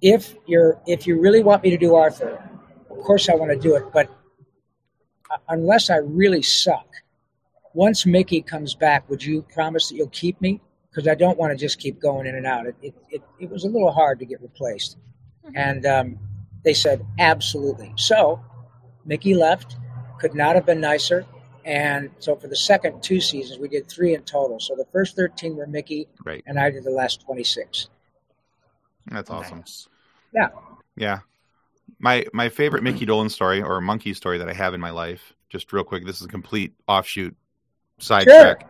[0.02, 2.42] if you're if you really want me to do Arthur,
[2.96, 4.08] of course I want to do it, but
[5.30, 6.86] uh, unless I really suck,
[7.72, 10.60] once Mickey comes back, would you promise that you'll keep me?
[10.90, 12.66] Because I don't want to just keep going in and out.
[12.66, 14.96] It it, it, it was a little hard to get replaced,
[15.54, 16.18] and um,
[16.64, 17.92] they said absolutely.
[17.96, 18.40] So
[19.04, 19.76] Mickey left,
[20.20, 21.26] could not have been nicer.
[21.64, 24.60] And so for the second two seasons, we did three in total.
[24.60, 26.44] So the first 13 were Mickey, Right.
[26.46, 27.88] and I did the last 26.
[29.10, 29.60] That's awesome.
[29.60, 29.88] Nice.
[30.34, 30.48] Yeah.
[30.96, 31.18] Yeah.
[31.98, 35.34] My my favorite Mickey Dolenz story or Monkee story that I have in my life,
[35.48, 37.36] just real quick, this is a complete offshoot
[37.98, 38.68] sidetrack.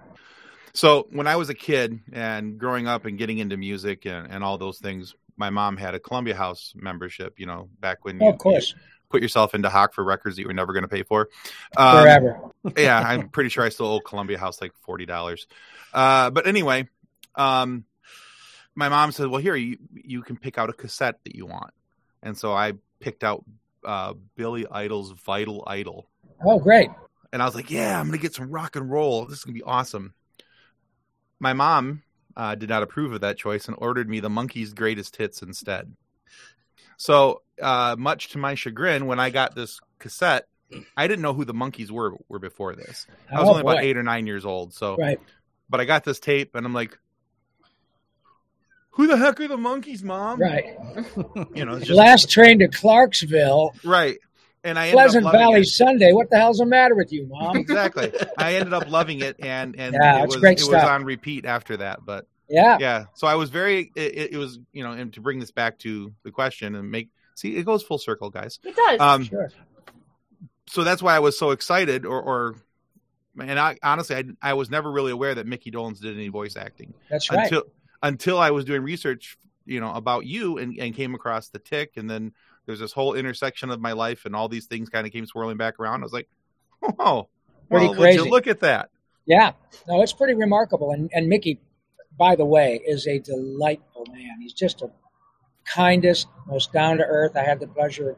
[0.74, 4.42] So when I was a kid and growing up and getting into music and, and
[4.42, 8.26] all those things, my mom had a Columbia House membership, you know, back when Oh,
[8.26, 10.82] you, of course, you put yourself into hock for records that you were never going
[10.82, 11.28] to pay for.
[11.76, 12.40] Um, forever.
[12.76, 15.46] yeah, I'm pretty sure I still owe Columbia House like forty dollars.
[15.92, 16.88] Uh, but anyway,
[17.36, 17.84] um,
[18.74, 21.72] my mom said, "Well, here you you can pick out a cassette that you want,"
[22.22, 22.72] and so I
[23.04, 23.44] picked out
[23.84, 26.08] uh, Billy Idol's "Vital Idol,"
[26.44, 26.88] Oh, great.
[27.32, 29.26] and I was like, "Yeah, I'm gonna get some rock and roll.
[29.26, 30.14] This is gonna be awesome."
[31.38, 32.02] My mom
[32.34, 35.92] uh, did not approve of that choice and ordered me the Monkees' Greatest Hits instead.
[36.96, 40.46] So, uh, much to my chagrin, when I got this cassette,
[40.96, 43.06] I didn't know who the Monkees were were before this.
[43.30, 44.72] I was Oh, only about eight or nine years old.
[44.72, 45.18] So, Right.
[45.68, 46.98] but I got this tape, and I'm like,
[48.94, 50.76] "Who the heck are the Monkees, mom?" Right.
[51.54, 54.18] You know, just Last train to Clarksville, right.
[54.64, 55.66] And I ended Pleasant up Valley it.
[55.66, 56.12] Sunday.
[56.12, 57.56] What the hell's the matter with you, Mom?
[57.58, 58.10] Exactly.
[58.38, 61.44] I ended up loving it, and and Yeah, it was great it was on repeat
[61.44, 62.00] after that.
[62.04, 62.78] But yeah.
[62.80, 63.92] yeah, so I was very.
[63.94, 66.90] It, it- it was you know, and to bring this back to the question and
[66.90, 68.58] make See, it goes full circle, guys.
[68.64, 69.00] It does.
[69.00, 69.50] Um, Sure.
[70.68, 72.54] so that's why I was so excited, or, or
[73.38, 76.56] and I honestly, I, I was never really aware that Mickey Dolenz did any voice
[76.56, 77.44] acting That's right.
[77.44, 77.64] until
[78.04, 81.94] until I was doing research, you know, about you and, and came across the tick,
[81.96, 82.32] and then
[82.66, 85.56] there's this whole intersection of my life, and all these things kind of came swirling
[85.56, 86.02] back around.
[86.02, 86.28] I was like,
[86.98, 87.28] oh,
[87.70, 88.30] Pretty well, crazy.
[88.30, 88.90] look at that.
[89.26, 89.52] Yeah,
[89.88, 90.90] no, it's pretty remarkable.
[90.92, 91.60] And and Mickey,
[92.18, 94.40] by the way, is a delightful man.
[94.40, 94.90] He's just a
[95.64, 97.36] kindest, most down to earth.
[97.36, 98.16] I had the pleasure of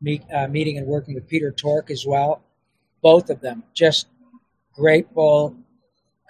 [0.00, 2.42] meet, uh, meeting and working with Peter Tork as well.
[3.00, 4.08] Both of them just
[4.74, 5.56] grateful.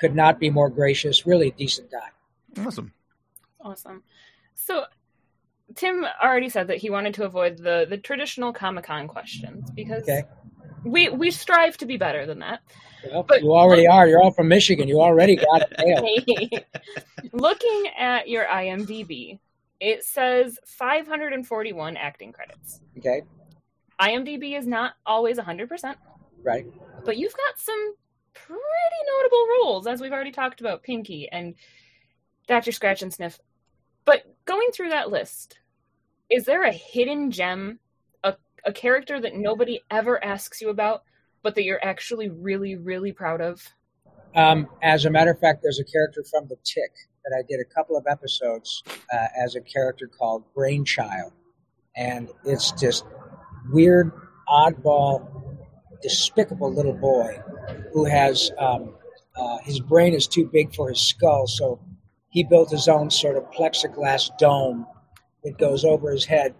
[0.00, 1.26] Could not be more gracious.
[1.26, 2.10] Really a decent guy.
[2.58, 2.92] Awesome.
[3.60, 4.02] Awesome.
[4.54, 4.84] So
[5.74, 10.02] Tim already said that he wanted to avoid the the traditional Comic Con questions because
[10.02, 10.22] Okay.
[10.84, 12.60] we we strive to be better than that.
[13.10, 14.06] Well, But- you already are.
[14.06, 14.88] You're all from Michigan.
[14.88, 16.64] You already got it nailed.
[17.32, 19.38] Looking at your IMDb,
[19.80, 22.80] it says 541 acting credits.
[22.98, 23.22] Okay,
[24.00, 25.94] IMDb is not always 100%,
[26.42, 26.66] right.
[27.04, 27.94] but you've got some
[28.34, 28.60] pretty
[29.18, 31.54] notable roles, as we've already talked about Pinky and
[32.46, 32.72] Dr.
[32.72, 33.38] Scratch and Sniff.
[34.04, 35.58] But going through that list,
[36.30, 37.78] is there a hidden gem,
[38.22, 41.02] a, a character that nobody ever asks you about,
[41.42, 43.62] but that you're actually really, really proud of?
[44.34, 46.92] Um, as a matter of fact, there's a character from The Tick
[47.24, 51.32] that I did a couple of episodes uh, as a character called Brainchild,
[51.96, 53.04] and it's just
[53.70, 54.10] weird,
[54.48, 55.56] oddball,
[56.02, 57.40] despicable little boy
[57.92, 58.94] who has um,
[59.36, 61.80] uh, his brain is too big for his skull, so
[62.34, 64.84] he built his own sort of plexiglass dome
[65.44, 66.52] that goes over his head,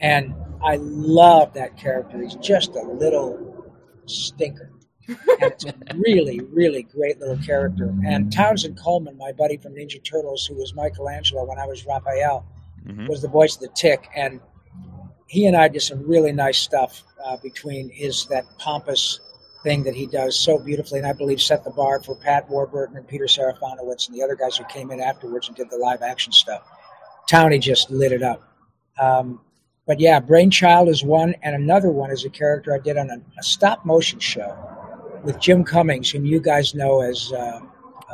[0.00, 2.22] and I love that character.
[2.22, 3.66] He's just a little
[4.06, 4.70] stinker.
[5.08, 5.18] and
[5.52, 7.92] it's a really, really great little character.
[8.06, 12.46] And Townsend Coleman, my buddy from Ninja Turtles, who was Michelangelo when I was Raphael,
[12.86, 13.08] Mhm.
[13.08, 14.40] was the voice of the Tick, and
[15.26, 19.18] he and I did some really nice stuff uh, between his that pompous
[19.66, 22.96] thing that he does so beautifully, and I believe set the bar for Pat Warburton
[22.96, 26.02] and Peter Serafinowicz and the other guys who came in afterwards and did the live
[26.02, 26.62] action stuff.
[27.28, 28.48] Townie just lit it up.
[29.00, 29.40] Um,
[29.84, 33.16] but yeah, Brainchild is one, and another one is a character I did on a,
[33.16, 34.56] a stop motion show
[35.24, 37.58] with Jim Cummings, whom you guys know as uh,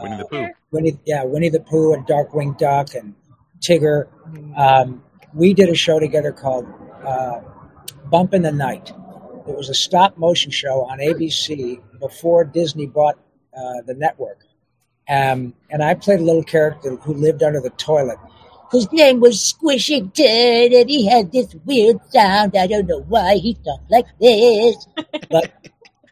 [0.00, 0.48] Winnie the uh, Pooh.
[0.70, 3.14] Winnie, yeah, Winnie the Pooh and Darkwing Duck and
[3.60, 4.08] Tigger.
[4.56, 6.66] Um, we did a show together called
[7.04, 7.40] uh,
[8.10, 8.92] Bump in the Night.
[9.48, 13.18] It was a stop motion show on ABC before Disney bought
[13.56, 14.38] uh, the network.
[15.08, 18.18] Um, and I played a little character who lived under the toilet,
[18.70, 22.56] His name was Squishy Ted, and he had this weird sound.
[22.56, 24.86] I don't know why he talked like this.
[25.30, 25.52] but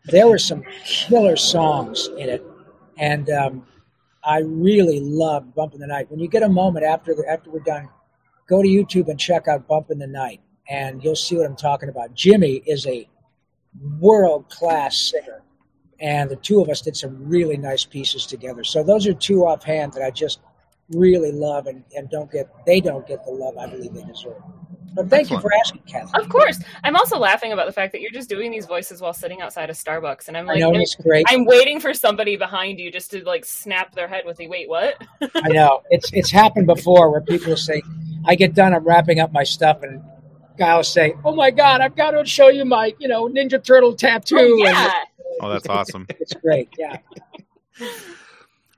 [0.06, 2.44] there were some killer songs in it.
[2.98, 3.66] And um,
[4.24, 6.10] I really loved Bump in the Night.
[6.10, 7.88] When you get a moment after the, after we're done,
[8.46, 11.56] go to YouTube and check out Bump in the Night, and you'll see what I'm
[11.56, 12.14] talking about.
[12.14, 13.08] Jimmy is a
[13.98, 15.42] world class singer,
[16.00, 18.64] and the two of us did some really nice pieces together.
[18.64, 20.40] So those are two offhand that I just
[20.90, 24.42] really love, and, and don't get they don't get the love I believe they deserve.
[24.94, 26.20] But thank you for asking, Kathleen.
[26.20, 26.60] Of course.
[26.82, 29.70] I'm also laughing about the fact that you're just doing these voices while sitting outside
[29.70, 30.28] of Starbucks.
[30.28, 31.26] And I'm like, know I'm, it's great.
[31.28, 34.68] I'm waiting for somebody behind you just to like snap their head with the wait,
[34.68, 35.00] what?
[35.36, 37.82] I know it's it's happened before where people say,
[38.26, 40.02] "I get done, I'm wrapping up my stuff," and
[40.60, 43.62] guy will say, "Oh my God, I've got to show you my you know Ninja
[43.62, 44.92] Turtle tattoo." Oh, And yeah.
[45.40, 46.06] Oh, that's awesome.
[46.20, 46.68] it's great.
[46.78, 46.98] Yeah,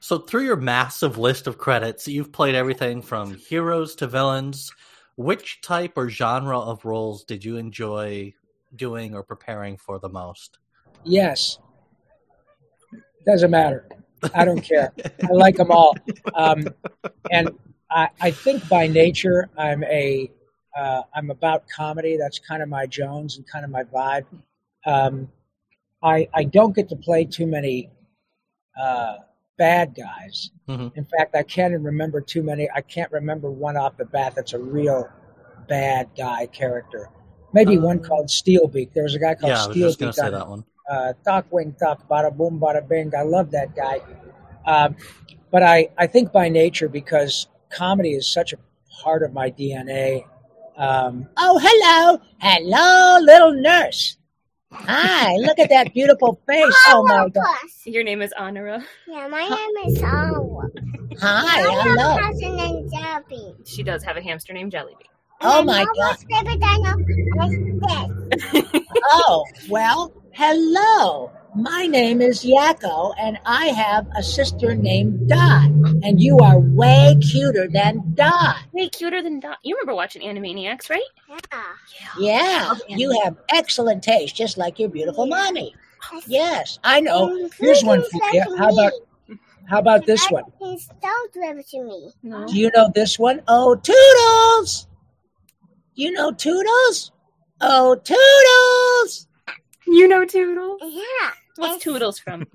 [0.01, 4.73] So, through your massive list of credits, you've played everything from heroes to villains.
[5.17, 8.33] Which type or genre of roles did you enjoy
[8.75, 10.59] doing or preparing for the most?
[11.05, 11.59] yes.
[13.25, 13.89] Doesn't matter.
[14.35, 14.93] I don't care.
[15.23, 15.95] I like them all.
[16.35, 16.67] Um,
[17.31, 17.51] and
[17.91, 20.31] I, I think by nature I'm a
[20.77, 22.17] uh, I'm about comedy.
[22.17, 24.25] That's kind of my Jones and kind of my vibe.
[24.87, 25.31] Um,
[26.03, 27.91] I I don't get to play too many
[28.81, 29.17] uh,
[29.59, 30.51] bad guys.
[30.69, 30.97] Mhm.
[30.97, 32.69] In fact, I can't even remember too many.
[32.75, 35.09] I can't remember one off the bat that's a real
[35.69, 37.11] bad guy character.
[37.53, 38.93] Maybe one called Steelbeak.
[38.95, 40.65] There was a guy called Yeah, I was going Steelbeak to say that one.
[40.91, 43.13] uh, Darkwing Duck, Bada Boom Bada Bing.
[43.15, 44.01] I love that guy.
[44.67, 44.97] Um,
[45.51, 48.57] but I, I think by nature, because comedy is such a
[49.03, 50.25] part of my DNA.
[50.77, 52.21] Um, oh, hello.
[52.41, 54.17] Hello, little nurse.
[54.73, 56.75] Hi, look at that beautiful face.
[56.89, 57.35] Oh, my God.
[57.35, 57.87] Plus.
[57.87, 58.83] Your name is Anara.
[59.07, 60.69] Yeah, my name is Awa.
[61.21, 61.95] Hi, My hello.
[61.95, 63.55] mom has a name Jelly.
[63.67, 64.97] She does have a hamster named Jellybean.
[65.43, 66.97] Oh, my mother's favorite dino
[67.45, 68.83] is this.
[69.15, 71.31] Oh, well, hello.
[71.55, 75.67] My name is Yakko, and I have a sister named Dot,
[76.03, 78.57] and you are way cuter than Dot.
[78.73, 79.59] Way cuter than Dot.
[79.63, 81.03] You remember watching Animaniacs, right?
[81.29, 81.63] Yeah.
[82.19, 85.75] Yeah, you have excellent taste, just like your beautiful mommy.
[86.27, 87.49] Yes, I know.
[87.59, 88.57] Here's one Pluto for you.
[88.57, 88.93] How about-
[89.69, 90.45] How about this one?
[90.59, 92.13] He's don't give it to me.
[92.23, 92.47] No.
[92.47, 93.43] Do you know this one?
[93.47, 94.87] Oh, Toodles!
[95.95, 97.13] You know Toodles?
[97.61, 99.29] Oh, Toodles!
[99.87, 100.81] You know Toodles?
[100.83, 101.31] Yeah.
[101.57, 102.47] What's Toodles from?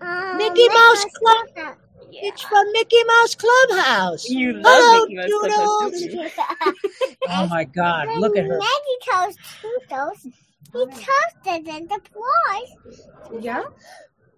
[0.00, 1.46] Um, Mickey Mouse Club.
[1.54, 1.76] Club.
[2.12, 4.28] It's from Mickey Mouse Clubhouse.
[4.28, 5.30] You love Hello, Mickey Mouse
[6.18, 6.74] Clubhouse.
[7.32, 8.08] Oh my God!
[8.18, 8.58] Look at her.
[8.58, 10.26] Maggie toast Toodles.
[10.72, 13.42] He toasted in the boys.
[13.42, 13.62] Yeah.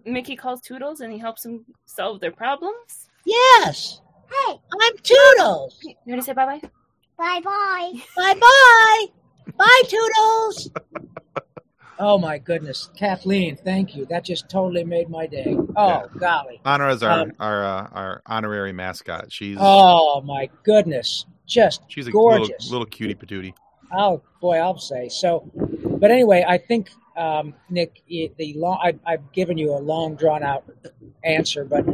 [0.05, 3.09] Mickey calls Toodles and he helps them solve their problems.
[3.25, 5.79] Yes, Hey, I'm Toodles.
[5.83, 6.61] You want to say bye bye?
[7.17, 7.93] bye bye.
[8.15, 9.05] Bye bye.
[9.57, 10.69] Bye, Toodles.
[11.99, 14.05] Oh my goodness, Kathleen, thank you.
[14.07, 15.55] That just totally made my day.
[15.75, 16.59] Oh golly.
[16.65, 19.31] Honor is our Um, our uh, our honorary mascot.
[19.31, 22.49] She's Oh my goodness, just she's a gorgeous.
[22.65, 23.53] little little cutie patootie.
[23.95, 25.49] Oh boy, I'll say so.
[25.55, 30.41] But anyway, I think um, Nick, the long I, I've given you a long, drawn
[30.41, 30.63] out
[31.23, 31.85] answer, but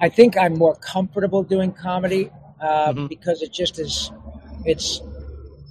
[0.00, 2.30] I think I'm more comfortable doing comedy
[2.60, 3.08] uh, Mhm.
[3.08, 4.10] because it just is,
[4.64, 5.00] it's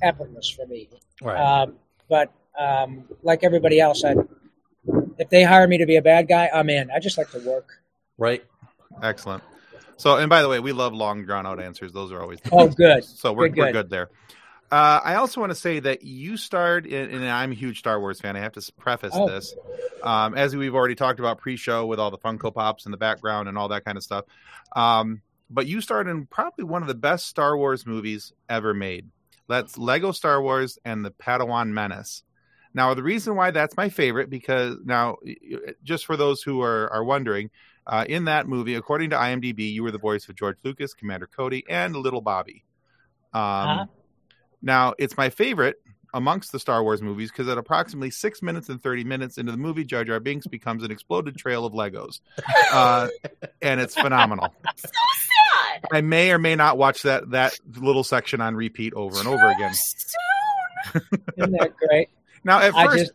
[0.01, 0.87] effortless for me.
[1.21, 1.37] Right.
[1.37, 1.73] Um,
[2.09, 4.15] but um, like everybody else, I,
[5.17, 6.89] if they hire me to be a bad guy, I'm in.
[6.91, 7.69] I just like to work.
[8.17, 8.43] right.
[9.03, 9.43] Excellent.
[9.97, 11.91] So, and by the way, we love long drawn out answers.
[11.91, 13.03] Those are always Oh, good.
[13.03, 13.73] so we're Good, we're good.
[13.73, 14.09] good there.
[14.71, 17.99] Uh, I also want to say that you starred, in, and I'm a huge Star
[17.99, 18.35] Wars fan.
[18.35, 19.27] I have to preface Oh.
[19.29, 19.53] this,
[20.01, 23.47] um, as we've already talked about pre-show with all the Funko Pops in the background
[23.47, 24.25] and all that kind of stuff.
[24.75, 29.07] Um, but you starred in probably one of the best Star Wars movies ever made.
[29.47, 32.23] That's Lego Star Wars and the Padawan Menace.
[32.75, 36.61] Now, the reason why that's my favorite, because now, y- y- just for those who
[36.61, 37.49] are, are wondering,
[37.87, 41.25] uh, in that movie, according to IMDb, you were the voice of George Lucas, Commander
[41.27, 42.63] Cody, and Little Bobby.
[43.33, 43.85] Um, Uh-huh.
[44.61, 45.75] Now, it's my favorite
[46.13, 49.57] amongst the Star Wars movies because at approximately six minutes and 30 minutes into the
[49.57, 52.19] movie, Jar Jar Binks becomes an exploded trail of Legos.
[52.71, 53.07] Uh,
[53.61, 54.53] and it's phenomenal.
[54.77, 55.85] So sad.
[55.91, 59.49] I may or may not watch that, that little section on repeat over and over
[59.51, 59.73] again.
[59.73, 61.01] Soon.
[61.37, 62.09] Isn't that great?
[62.45, 63.11] Now, at I first, just,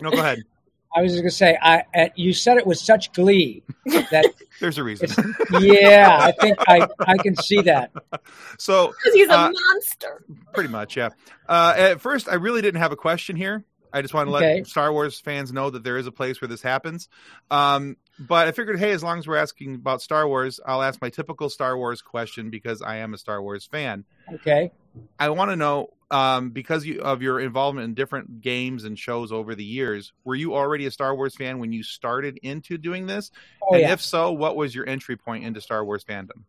[0.00, 0.38] no, go ahead.
[0.96, 4.24] I was just gonna say, I uh, you said it with such glee that
[4.60, 5.34] There's a reason.
[5.60, 7.90] yeah, I think I I can see that.
[8.58, 10.24] so, Because he's a Uh, monster.
[10.54, 11.10] pretty much, yeah.
[11.48, 13.64] Uh, at first, I really didn't have a question here.
[13.92, 14.64] I just want to let Okay.
[14.64, 17.08] Star Wars fans know that there is a place where this happens.
[17.50, 21.00] Um, but I figured, hey, as long as we're asking about Star Wars, I'll ask
[21.00, 24.04] my typical Star Wars question because I am a Star Wars fan.
[24.34, 24.72] Okay.
[25.18, 29.30] I want to know um, because you, of your involvement in different games and shows
[29.30, 33.06] over the years, were you already a Star Wars fan when you started into doing
[33.06, 33.30] this?
[33.62, 33.92] Oh and yeah.
[33.92, 36.44] if so, what was your entry point into Star Wars fandom?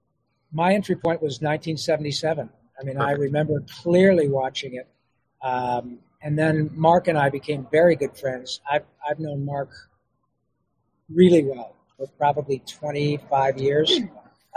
[0.51, 2.49] My entry point was 1977.
[2.79, 4.87] I mean, I remember clearly watching it.
[5.43, 8.61] Um, and then Mark and I became very good friends.
[8.69, 9.69] I've I've known Mark
[11.13, 13.99] really well for probably 25 years.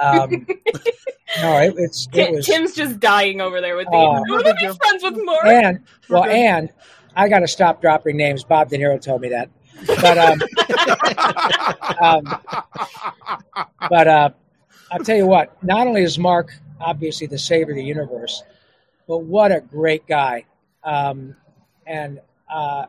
[0.01, 0.47] Um,
[1.41, 3.97] no, it, it's it was Tim's just dying over there with the.
[3.97, 4.13] Oh.
[4.13, 5.45] I want to be friends with Mark.
[5.45, 6.71] and well, and
[7.15, 8.43] I got to stop dropping names.
[8.45, 9.51] Bob De Niro told me that,
[9.87, 10.43] but um,
[12.01, 12.41] um,
[13.89, 14.31] but uh,
[14.91, 15.63] I'll tell you what.
[15.63, 18.43] Not only is Mark obviously the savior of the universe,
[19.07, 20.45] but what a great guy.
[20.85, 21.37] Um,
[21.87, 22.21] and
[22.53, 22.87] uh,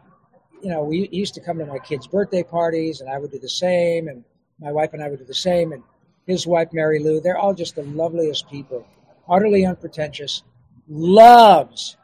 [0.64, 3.40] you know, we used to come to my kids' birthday parties, and I would do
[3.40, 4.24] the same, and
[4.60, 5.84] my wife and I would do the same, and
[6.26, 7.20] his wife Mary Lou.
[7.20, 8.88] They're all just the loveliest people,
[9.30, 10.44] utterly unpretentious,
[10.88, 11.98] loves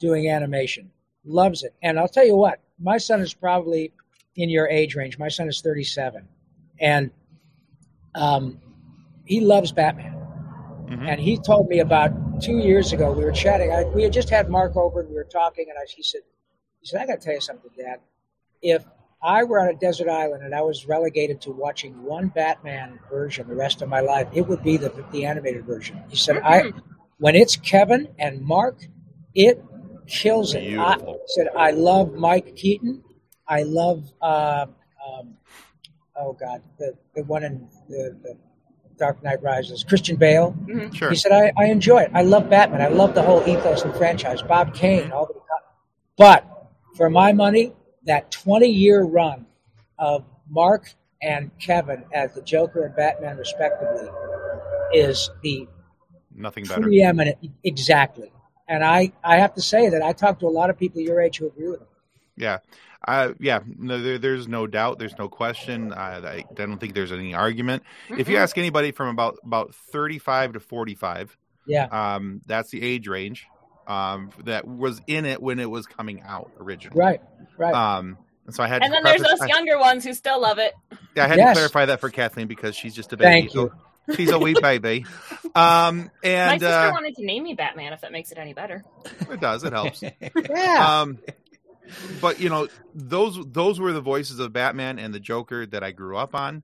[0.00, 0.90] doing animation,
[1.24, 1.74] loves it.
[1.82, 3.92] And I'll tell you what, my son is probably
[4.36, 5.18] in your age range.
[5.18, 6.26] My son is 37,
[6.80, 7.10] and
[8.14, 8.58] um,
[9.26, 10.14] he loves Batman.
[10.88, 11.06] Mhm.
[11.06, 13.12] And he told me about two years ago.
[13.12, 13.70] We were chatting.
[13.70, 15.66] I, we had just had Mark over, and we were talking.
[15.68, 16.22] And I, he said,
[16.80, 18.00] "He said I got to tell you something, Dad.
[18.62, 18.84] If
[19.22, 23.48] I were on a desert island and I was relegated to watching one Batman version
[23.48, 26.72] the rest of my life, it would be the the animated version." He said, "I
[27.18, 28.86] when it's Kevin and Mark,
[29.34, 29.62] it
[30.06, 31.12] kills it." I, Beautiful.
[31.14, 33.02] he said, "I love Mike Keaton.
[33.46, 34.66] I love uh,
[35.06, 35.36] um,
[36.16, 38.36] oh God, the the one in the, the
[38.98, 40.56] Dark Knight Rises, Christian Bale."
[40.92, 41.10] Sure.
[41.10, 42.10] He said, I, I enjoy it.
[42.14, 42.82] I love Batman.
[42.82, 44.42] I love the whole ethos and franchise.
[44.42, 45.42] Bob Kane, all the time.
[46.16, 46.57] But
[46.98, 47.72] for my money,
[48.04, 49.46] that 20 year run
[49.98, 50.92] of Mark
[51.22, 54.08] and Kevin as the Joker and Batman, respectively,
[54.92, 55.66] is the
[56.34, 56.82] Nothing better.
[56.82, 57.38] preeminent.
[57.64, 58.30] Exactly.
[58.68, 61.20] And I, I have to say that I talk to a lot of people your
[61.20, 61.86] age who agree with him.
[62.36, 62.58] Yeah.
[63.06, 64.98] Uh, yeah, no, there, there's no doubt.
[64.98, 65.92] There's no question.
[65.92, 67.82] Uh, I, I don't think there's any argument.
[68.10, 71.36] If you ask anybody from about about 35 to 45,
[71.66, 71.84] Yeah.
[71.86, 73.46] um, that's the age range
[73.88, 76.98] um, that was in it when it was coming out originally.
[77.00, 77.20] Right.
[77.56, 77.74] Right.
[77.74, 80.14] Um, and so I had And to then there's preface- us I- younger ones who
[80.14, 80.74] still love it.
[81.16, 81.48] Yeah, I had Yes.
[81.48, 83.30] to clarify that for Kathleen because she's just a baby.
[83.30, 83.72] Thank you.
[84.08, 85.04] So she's a wee baby.
[85.54, 88.54] Um, My and sister uh, wanted to name me Batman if that makes it any
[88.54, 88.84] better.
[89.30, 89.64] it does.
[89.64, 90.02] It helps.
[90.50, 91.00] yeah.
[91.00, 91.18] um,
[92.20, 95.90] but you know those those were the voices of Batman and the Joker that I
[95.90, 96.62] grew up on.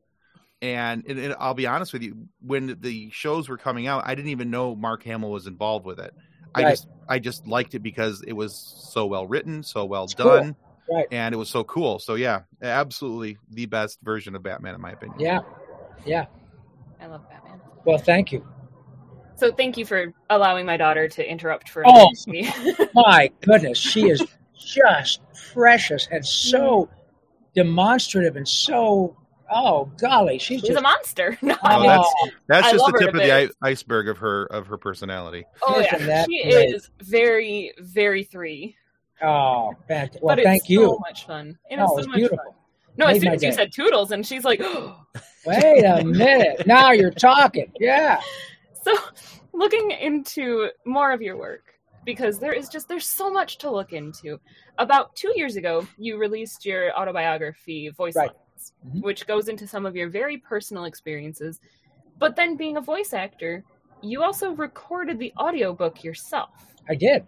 [0.62, 4.14] And, and, and I'll be honest with you, when the shows were coming out, I
[4.14, 6.14] didn't even know Mark Hamill was involved with it.
[6.54, 6.70] I Right.
[6.70, 10.26] just I just liked it because it was so well written, so well It's cool.
[10.26, 10.56] done,
[10.90, 11.06] Right.
[11.10, 11.98] and it was so cool.
[11.98, 15.18] So yeah, absolutely the best version of Batman in my opinion.
[15.20, 15.40] yeah.
[16.06, 16.26] Yeah.
[17.00, 17.60] I love Batman.
[17.84, 18.46] Well, thank you.
[19.36, 22.10] So thank you for allowing my daughter to interrupt for a Oh.
[22.26, 22.54] minute.
[22.94, 24.24] My goodness, she is
[24.56, 25.20] just
[25.52, 26.88] precious and so mm.
[27.54, 29.16] demonstrative and so
[29.50, 31.36] oh golly, she's She's just a monster.
[31.42, 34.66] No, Oh, that's oh, that's just the tip of the i- iceberg of her of
[34.66, 35.44] her personality.
[35.62, 36.74] oh yeah, she great?
[36.74, 38.76] is very, very three.
[39.22, 40.22] oh fantastic.
[40.22, 40.98] Well, but it's thank so you.
[41.00, 41.58] much fun.
[41.70, 42.38] It No, is oh, so was much beautiful.
[42.44, 42.54] fun.
[42.96, 44.60] No, as soon my as you said Toodles, and she's like,
[45.46, 46.64] Wait a minute.
[46.66, 47.70] Now you're talking.
[47.80, 48.20] Yeah.
[48.82, 48.92] so
[49.52, 51.62] looking into more of your work
[52.04, 54.38] because there is just there's so much to look into.
[54.78, 58.30] About two years ago, you released your autobiography, Voice Right.
[58.86, 59.02] Mhm.
[59.02, 61.60] which goes into some of your very personal experiences.
[62.18, 63.64] But then, being a voice actor,
[64.02, 66.74] you also recorded the audiobook yourself.
[66.88, 67.26] I did.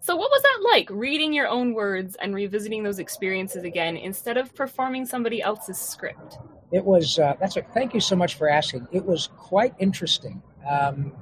[0.00, 4.36] So, what was that like, reading your own words and revisiting those experiences again instead
[4.36, 6.36] of performing somebody else's script?
[6.72, 7.18] It was.
[7.18, 7.56] Uh, that's.
[7.56, 8.86] A, thank you so much for asking.
[8.92, 10.42] It was quite interesting.
[10.68, 11.12] Um,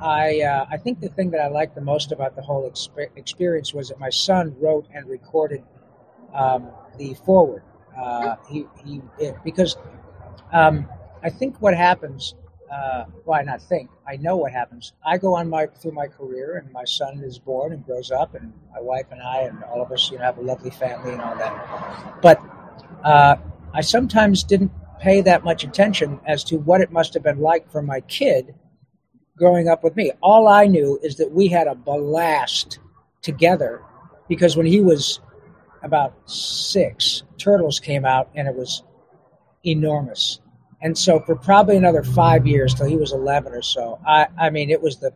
[0.00, 3.16] I uh, I think the thing that I liked the most about the whole expe-
[3.16, 5.62] experience was that my son wrote and recorded
[6.34, 7.62] um, the forward.
[7.96, 9.00] Uh, he he
[9.44, 9.76] because
[10.52, 10.88] um,
[11.22, 12.34] I think what happens.
[12.70, 13.90] Uh, why not think?
[14.08, 14.94] I know what happens.
[15.04, 18.34] I go on my through my career, and my son is born and grows up,
[18.34, 21.12] and my wife and I, and all of us, you know, have a lovely family
[21.12, 22.22] and all that.
[22.22, 22.40] But
[23.04, 23.36] uh,
[23.74, 27.70] I sometimes didn't pay that much attention as to what it must have been like
[27.70, 28.54] for my kid
[29.36, 30.12] growing up with me.
[30.22, 32.78] All I knew is that we had a blast
[33.22, 33.82] together
[34.28, 35.20] because when he was
[35.82, 38.82] about six, Turtles came out and it was
[39.64, 40.40] enormous.
[40.80, 44.50] And so for probably another five years till he was 11 or so, I, I
[44.50, 45.12] mean, it was the,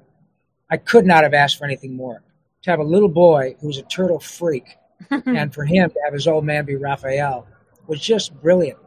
[0.71, 2.23] I could not have asked for anything more.
[2.63, 4.77] To have a little boy who was a turtle freak
[5.11, 7.47] and for him to have his old man be Raphael
[7.87, 8.79] was just brilliant.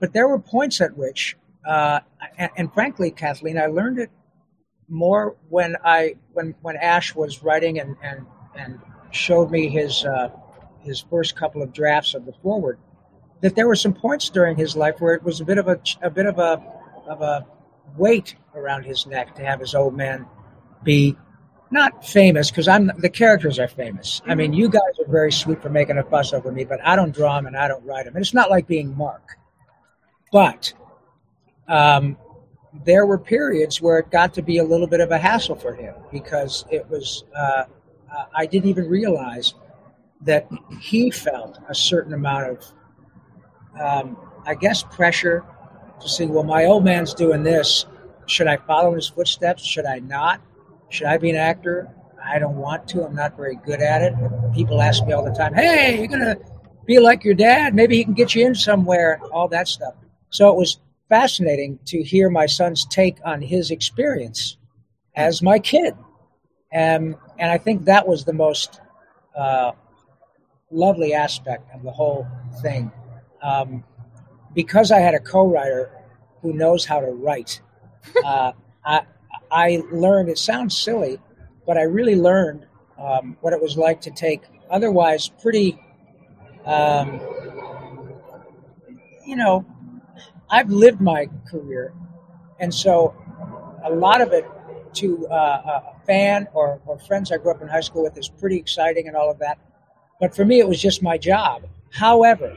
[0.00, 2.00] But there were points at which, uh,
[2.36, 4.10] and, and frankly, Kathleen, I learned it
[4.88, 8.80] more when I when when Ash was writing and and, and
[9.10, 10.28] showed me his uh,
[10.82, 12.78] his first couple of drafts of the forward.
[13.40, 15.80] That there were some points during his life where it was a bit of a
[16.00, 16.62] a bit of a
[17.08, 17.46] of a
[17.96, 20.26] weight around his neck to have his old man
[20.82, 21.16] be
[21.70, 24.20] not famous because I'm the characters are famous.
[24.26, 26.96] I mean, you guys are very sweet for making a fuss over me, but I
[26.96, 28.14] don't draw them and I don't write them.
[28.14, 29.36] And it's not like being Mark,
[30.30, 30.72] but
[31.68, 32.16] um,
[32.84, 35.74] there were periods where it got to be a little bit of a hassle for
[35.74, 37.24] him because it was.
[37.34, 37.64] Uh,
[38.34, 39.54] I didn't even realize
[40.24, 40.48] that
[40.80, 42.64] he felt a certain amount of,
[43.80, 44.16] um,
[44.46, 45.44] I guess, pressure
[46.00, 46.26] to see.
[46.26, 47.86] Well, my old man's doing this.
[48.26, 49.64] Should I follow in his footsteps?
[49.64, 50.40] Should I not?
[50.88, 51.92] Should I be an actor?
[52.24, 53.04] I don't want to.
[53.04, 54.14] I'm not very good at it.
[54.54, 56.36] People ask me all the time, "Hey, you're gonna
[56.86, 57.74] be like your dad?
[57.74, 59.94] Maybe he can get you in somewhere." All that stuff.
[60.30, 64.56] So it was fascinating to hear my son's take on his experience
[65.16, 65.94] as my kid,
[66.70, 68.80] and and I think that was the most
[69.36, 69.72] uh,
[70.72, 72.26] lovely aspect of the whole
[72.62, 72.90] thing,
[73.42, 73.84] um,
[74.54, 75.90] because I had a co-writer
[76.40, 77.60] who knows how to write.
[78.24, 78.50] Uh,
[78.84, 79.02] I
[79.52, 80.28] I learned.
[80.28, 81.20] It sounds silly,
[81.64, 82.66] but I really learned
[82.98, 85.80] um, what it was like to take otherwise pretty,
[86.64, 87.20] um,
[89.24, 89.64] you know,
[90.50, 91.94] I've lived my career,
[92.58, 93.14] and so
[93.84, 94.46] a lot of it
[94.94, 98.28] to uh, a fan or, or friends I grew up in high school with is
[98.28, 99.58] pretty exciting and all of that.
[100.22, 101.64] But for me, it was just my job.
[101.90, 102.56] However,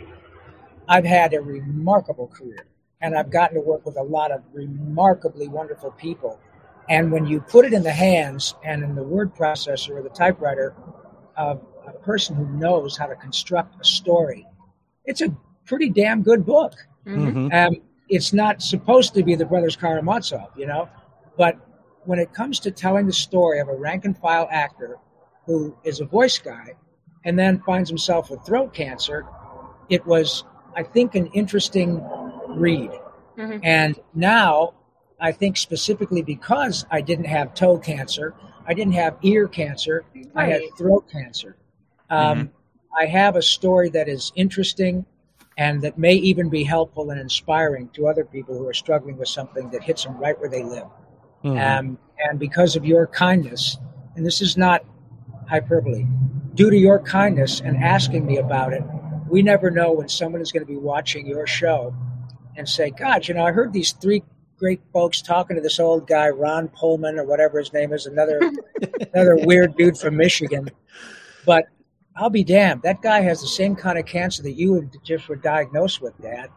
[0.87, 2.67] I've had a remarkable career,
[3.01, 6.39] and I've gotten to work with a lot of remarkably wonderful people.
[6.89, 10.09] And when you put it in the hands and in the word processor or the
[10.09, 10.75] typewriter
[11.37, 14.45] of a person who knows how to construct a story,
[15.05, 15.35] it's a
[15.65, 16.75] pretty damn good book.
[17.07, 17.51] Mhm.
[17.51, 17.77] Um,
[18.09, 20.87] it's not supposed to be the Brothers Karamazov, you know,
[21.35, 21.57] but
[22.03, 24.99] when it comes to telling the story of a rank and file actor
[25.47, 26.75] who is a voice guy
[27.25, 29.25] and then finds himself with throat cancer,
[29.89, 30.45] it was,
[30.75, 32.01] I think, an interesting
[32.47, 32.91] read.
[33.37, 33.59] Mhm.
[33.63, 34.73] And now,
[35.19, 38.33] I think specifically because I didn't have toe cancer,
[38.67, 40.05] I didn't have ear cancer,
[40.35, 41.57] I had throat cancer.
[42.09, 42.51] Um,
[42.97, 45.05] I have a story that is interesting
[45.57, 49.29] and that may even be helpful and inspiring to other people who are struggling with
[49.29, 50.87] something that hits them right where they live.
[51.43, 51.79] Mhm.
[51.79, 53.77] Um, and because of your kindness,
[54.15, 54.83] and this is not
[55.47, 56.05] hyperbole,
[56.53, 58.83] due to your kindness and asking me about it,
[59.29, 61.95] we never know when someone is going to be watching your show
[62.55, 64.23] and say, God, you know, I heard these three
[64.57, 68.39] great folks talking to this old guy, Ron Pullman or whatever his name is, another
[69.13, 70.69] another weird dude from Michigan.
[71.45, 71.65] But
[72.15, 75.35] I'll be damned, that guy has the same kind of cancer that you just were
[75.35, 76.49] diagnosed with, Dad.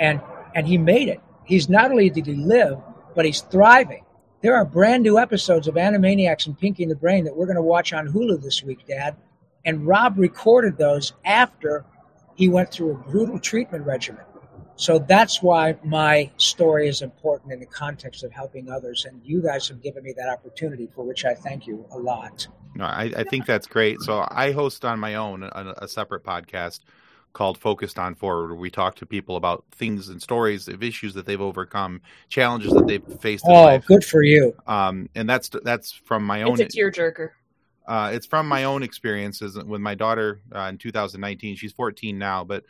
[0.00, 0.20] And
[0.54, 1.20] and he made it.
[1.44, 2.78] He's not only did he live,
[3.14, 4.04] but he's thriving.
[4.40, 7.62] There are brand new episodes of Animaniacs and Pinky the Brain that we're going to
[7.62, 9.16] watch on Hulu this week, Dad.
[9.64, 11.84] And Rob recorded those after
[12.36, 14.22] he went through a brutal treatment regimen.
[14.76, 19.06] So that's why my story is important in the context of helping others.
[19.06, 22.46] And you guys have given me that opportunity, for which I thank you a lot.
[22.76, 24.00] No, I, I think that's great.
[24.02, 26.78] So I host on my own a, a separate podcast
[27.32, 31.14] called Focused on Forward, where we talk to people about things and stories of issues
[31.14, 33.86] that they've overcome, challenges that they've faced in Oh, life.
[33.86, 34.54] good for you.
[34.66, 36.60] Um, and that's that's from my own.
[36.60, 37.30] It's a tearjerker.
[37.86, 41.56] Uh, it's from my own experiences with my daughter uh, in 2019.
[41.56, 42.64] She's 14 now, but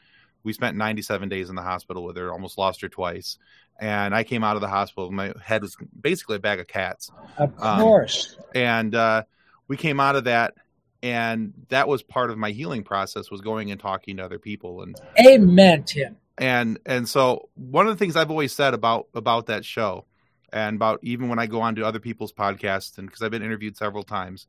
[0.44, 2.30] we spent 97 days in the hospital with her.
[2.32, 3.38] Almost lost her twice,
[3.80, 5.10] and I came out of the hospital.
[5.10, 8.36] My head was basically a bag of cats, Of Um, course.
[8.54, 9.22] and uh,
[9.66, 10.54] we came out of that.
[11.02, 14.82] And that was part of my healing process was going and talking to other people
[14.82, 16.16] and Amen, Tim.
[16.36, 20.06] and and so one of the things I've always said about about that show,
[20.52, 23.44] and about even when I go on to other people's podcasts, and because I've been
[23.44, 24.46] interviewed several times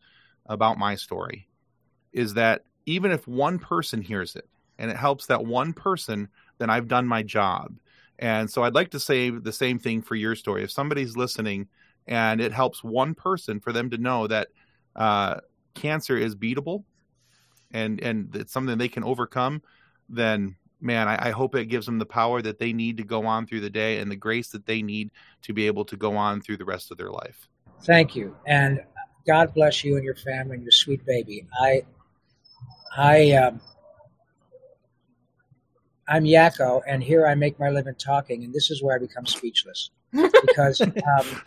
[0.48, 1.48] about my story,
[2.14, 4.48] is that even if one person hears it
[4.80, 7.76] and it helps that one person, then I've done my job.
[8.18, 10.64] And so I'd like to say the same thing for your story.
[10.64, 11.68] If somebody's listening
[12.08, 14.48] and it helps one person for them to know that
[14.96, 15.40] uh,
[15.80, 16.84] cancer is beatable
[17.72, 19.62] and and it's something they can overcome,
[20.08, 23.26] then man, I, I hope it gives them the power that they need to go
[23.26, 25.12] on through the day and the grace that they need
[25.44, 27.48] to be able to go on through the rest of their life.
[27.84, 28.36] Thank you.
[28.46, 28.82] And
[29.28, 31.46] God bless you and your family and your sweet baby.
[31.62, 31.84] I,
[32.98, 33.62] I, um,
[36.08, 39.26] I'm Yakko, and here I make my living talking, and this is where I become
[39.26, 41.42] speechless because um,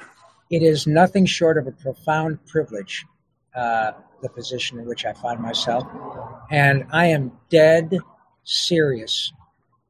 [0.51, 3.05] it is nothing short of a profound privilege,
[3.57, 3.93] uh,
[4.23, 5.85] the position in which I find myself,
[6.51, 7.99] and I am dead
[8.45, 9.33] serious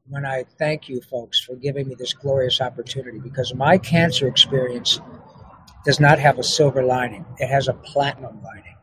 [0.09, 4.99] when I thank you folks for giving me this glorious opportunity because my cancer experience
[5.85, 7.25] does not have a silver lining.
[7.37, 8.75] It has a platinum lining.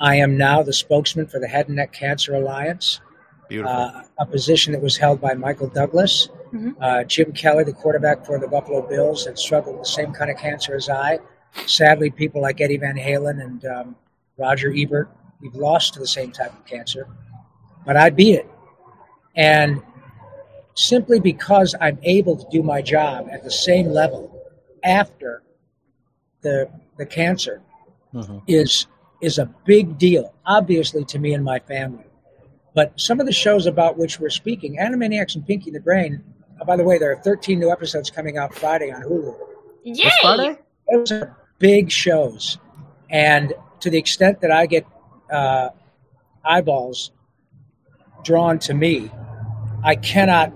[0.00, 3.00] I am now the spokesman for the Head and Neck Cancer Alliance,
[3.48, 3.72] Beautiful.
[3.72, 6.28] uh, a position that was held by Michael Douglas.
[6.52, 6.76] Mhm.
[6.80, 10.30] Uh, Jim Kelly, the quarterback for the Buffalo Bills, had struggled with the same kind
[10.30, 11.18] of cancer as I.
[11.66, 13.96] Sadly, people like Eddie Van Halen and um,
[14.38, 15.10] Roger Ebert,
[15.40, 17.06] we've lost to the same type of cancer,
[17.84, 18.48] but I beat it.
[19.36, 19.82] And
[20.74, 24.42] simply because I'm able to do my job at the same level
[24.84, 25.42] after
[26.42, 27.60] the the cancer
[28.14, 28.42] Mhm.
[28.46, 28.86] is
[29.20, 32.04] is a big deal, obviously to me and my family.
[32.74, 36.22] But some of the shows about which we're speaking, Animaniacs and Pinky the Brain.
[36.60, 39.34] Oh, by the way, there are 13 new episodes coming out Friday on Hulu.
[39.82, 40.10] Yay!
[40.22, 40.58] Friday?
[40.92, 42.58] Those are big shows,
[43.10, 44.86] and to the extent that I get
[45.30, 45.70] uh,
[46.44, 47.12] eyeballs
[48.24, 49.10] drawn to me,
[49.84, 50.52] I cannot,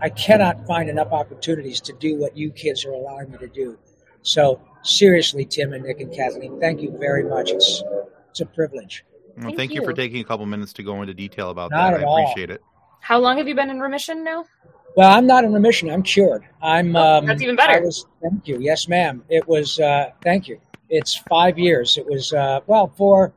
[0.00, 3.78] I cannot find enough opportunities to do what you kids are allowing me to do.
[4.22, 7.50] So seriously, Tim and Nick and Kathleen, thank you very much.
[7.50, 7.82] It's
[8.30, 9.04] it's a privilege.
[9.36, 9.82] Well, Thank thank you.
[9.82, 11.94] for taking a couple minutes to go into detail about Not that.
[11.94, 12.22] at I all.
[12.22, 12.62] appreciate it.
[13.00, 14.44] How long have you been in remission now?
[14.96, 15.88] Well, I'm not in remission.
[15.90, 16.44] I'm cured.
[16.62, 16.94] I'm.
[16.94, 17.80] Oh, Um, that's even better.
[17.80, 18.06] Was.
[18.22, 18.58] Thank you.
[18.60, 19.24] Yes, ma'am.
[19.28, 19.80] It was.
[19.80, 20.60] Uh, thank you.
[20.90, 21.96] It's five years.
[21.96, 22.32] It was.
[22.32, 23.32] Uh, well, four,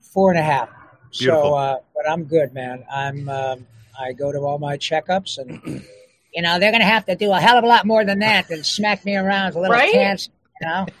[0.00, 0.70] four and a half.
[1.18, 1.42] Beautiful.
[1.42, 2.84] So, uh, but I'm good, man.
[2.90, 3.28] I'm.
[3.28, 3.66] Um,
[4.00, 5.60] I go to all my checkups, and
[6.34, 8.20] you know they're going to have to do a hell of a lot more than
[8.20, 9.92] that than smack me around with a little Right?
[9.92, 10.30] cancer.
[10.60, 10.86] You know.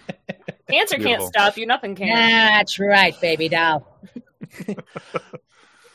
[0.70, 1.64] Cancer can't stop you.
[1.64, 2.08] Nothing can.
[2.08, 3.88] That's right, baby doll.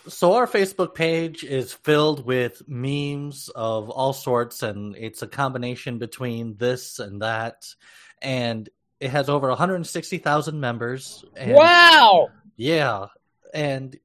[0.10, 5.98] So our Facebook page is filled with memes of all sorts, and it's a combination
[5.98, 7.74] between this and that,
[8.22, 8.68] and
[9.04, 11.26] it has over 160,000 members.
[11.36, 12.30] And Wow.
[12.56, 13.08] Yeah,
[13.54, 13.98] and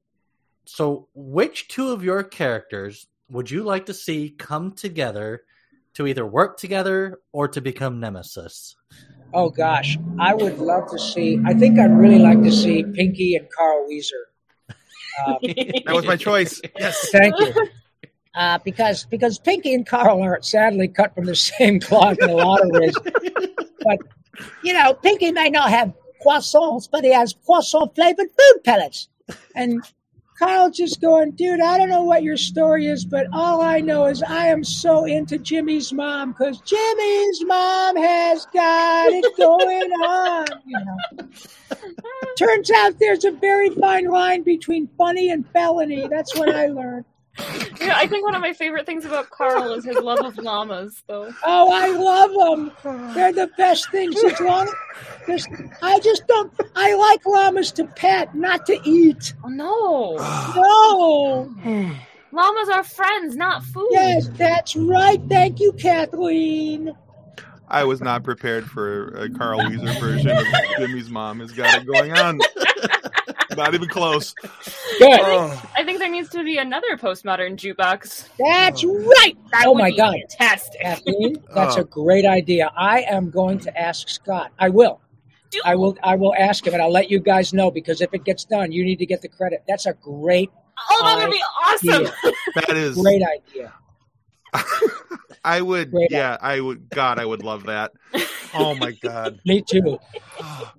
[0.65, 5.43] so which two of your characters would you like to see come together
[5.93, 8.75] to either work together or to become nemesis?
[9.33, 11.39] Oh gosh, I would love to see.
[11.45, 14.25] I think I'd really like to see Pinky and Carl Wheezer
[14.67, 15.35] Uh,
[15.85, 16.59] That was my choice.
[16.77, 17.09] Yes.
[17.11, 17.53] thank you.
[18.35, 22.33] Uh, because because Pinky and Carl are sadly cut from the same cloth in a
[22.33, 22.93] lot of ways.
[23.83, 23.97] But
[24.63, 25.93] you know, Pinky may not have
[26.25, 29.09] croissants, but he has croissant flavored food pellets.
[29.55, 29.81] And
[30.39, 34.05] Carl just going, dude, I don't know what your story is, but all I know
[34.05, 40.45] is I am so into Jimmy's mom because Jimmy's mom has got it going on.
[40.65, 41.27] You know.
[42.37, 46.07] Turns out there's a very fine line between funny and felony.
[46.07, 47.03] That's what I learned.
[47.81, 51.01] Yeah, I think one of my favorite things about Carl is his love of llamas,
[51.07, 51.31] though.
[51.45, 53.13] Oh, I love them.
[53.13, 54.21] They're the best things.
[54.23, 54.71] As long
[55.27, 55.47] as
[55.81, 56.51] I just don't.
[56.75, 59.33] I like llamas to pet, not to eat.
[59.43, 60.15] Oh no,
[61.65, 61.95] No.
[62.31, 63.87] llamas are friends, not food.
[63.91, 65.21] Yes, that's right.
[65.29, 66.93] Thank you, Kathleen.
[67.71, 70.45] I was not prepared for a Carl Wheezer version of
[70.77, 72.39] Jimmy's mom has got it going on.
[73.59, 74.33] not even close.
[74.97, 75.19] Good.
[75.21, 78.27] Oh, I think there needs to be another postmodern jukebox.
[78.39, 78.97] That's oh.
[78.97, 79.37] right.
[79.51, 80.81] That oh would my be God, fantastic!
[80.81, 81.81] Kathleen, that's Oh.
[81.81, 82.71] a great idea.
[82.75, 84.51] I am going to ask Scott.
[84.57, 85.01] I will.
[85.51, 85.97] Do- I will.
[86.03, 88.71] I will ask him, and I'll let you guys know because if it gets done,
[88.71, 89.63] you need to get the credit.
[89.67, 90.49] That's a great,
[90.91, 92.07] Oh, that would be awesome!
[92.07, 92.33] idea.
[92.55, 92.95] that is.
[92.97, 93.73] great idea.
[95.43, 95.91] I would.
[95.91, 96.89] Great Yeah, I would.
[96.89, 97.91] God, I would love that.
[98.53, 99.39] Oh my God.
[99.45, 99.97] Me too.
[100.41, 100.71] Oh.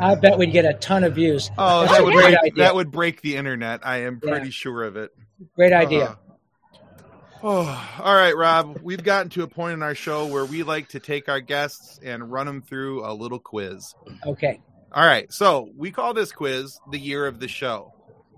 [0.00, 1.50] I bet we'd get a ton of views.
[1.56, 2.52] Oh, That's that would break, idea.
[2.56, 3.80] that would break the internet.
[3.86, 4.30] I am Yeah.
[4.30, 5.10] pretty sure of it.
[5.54, 6.04] Great idea.
[6.04, 6.16] Uh-huh.
[7.42, 8.78] Oh, all right, Rob.
[8.82, 12.00] We've gotten to a point in our show where we like to take our guests
[12.02, 13.94] and run them through a little quiz.
[14.26, 14.60] Okay.
[14.92, 17.92] All right, so we call this quiz the year of the show,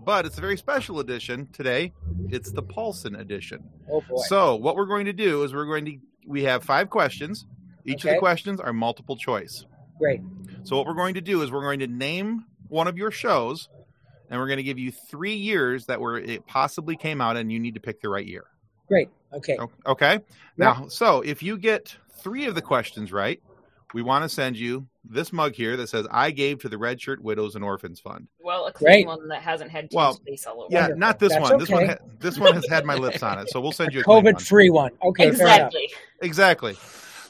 [0.05, 1.93] but it's a very special edition today.
[2.29, 3.63] It's the Paulsen edition.
[3.91, 4.23] Oh boy.
[4.27, 7.47] So what we're going to do is we're going to we have five questions.
[7.85, 9.65] Each of the questions are multiple choice.
[9.99, 10.21] Great.
[10.65, 13.69] So what we're going to do is we're going to name one of your shows,
[14.31, 17.51] and we're going to give you three years that were it possibly came out, and
[17.51, 18.45] you need to pick the right year.
[18.87, 19.09] Great.
[19.33, 19.57] Okay.
[19.59, 20.21] O- Okay.
[20.57, 23.41] Now, so if you get three of the questions right,
[23.95, 27.01] we want to send you this mug here that says "I gave to the Red
[27.01, 29.05] Shirt Widows and Orphans Fund." Well, a Great.
[29.05, 30.69] clean one that hasn't had Well, space all over.
[30.71, 30.99] Yeah, Wonderful.
[31.01, 31.59] not this That's one.
[31.59, 34.01] This one, ha- this one has had my lips on it, so we'll send you
[34.01, 34.25] a clean.
[34.25, 34.91] COVID free one.
[35.03, 35.25] Okay.
[35.25, 35.91] Fair exactly.
[36.23, 36.77] Exactly.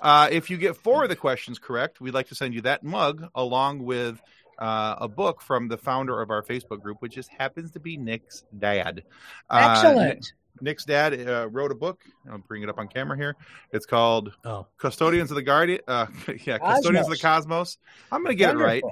[0.01, 2.82] Uh, if you get four of the questions correct, we'd like to send you that
[2.84, 4.20] mug along with
[4.59, 7.96] uh, a book from the founder of our Facebook group, which just happens to be
[7.96, 9.05] Nick's dad.
[9.49, 10.32] Uh, Excellent.
[10.61, 12.01] Nick's dad uh, wrote a book.
[12.30, 13.36] I'll bring it up on camera here.
[13.72, 15.80] It's called Oh, Custodians of the Guardian.
[15.86, 16.07] Uh,
[16.44, 17.78] yeah, Custodians of the Cosmos.
[18.11, 18.82] I'm going to get it right.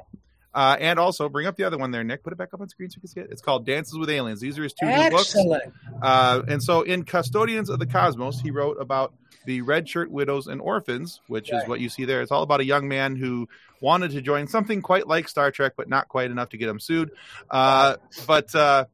[0.56, 2.24] Uh, and also bring up the other one there, Nick.
[2.24, 3.28] Put it back up on screen so you can see it.
[3.30, 4.40] It's called Dances with Aliens.
[4.40, 5.36] These are his two new books.
[5.36, 5.74] Excellent.
[6.00, 9.12] Uh, and so in Custodians of the Cosmos, he wrote about
[9.44, 12.22] the Red Shirt Widows and Orphans, which is what you see there.
[12.22, 13.50] It's all about a young man who
[13.82, 16.80] wanted to join something quite like Star Trek, but not quite enough to get him
[16.80, 17.10] sued.
[17.50, 17.96] Uh,
[18.26, 18.86] but uh,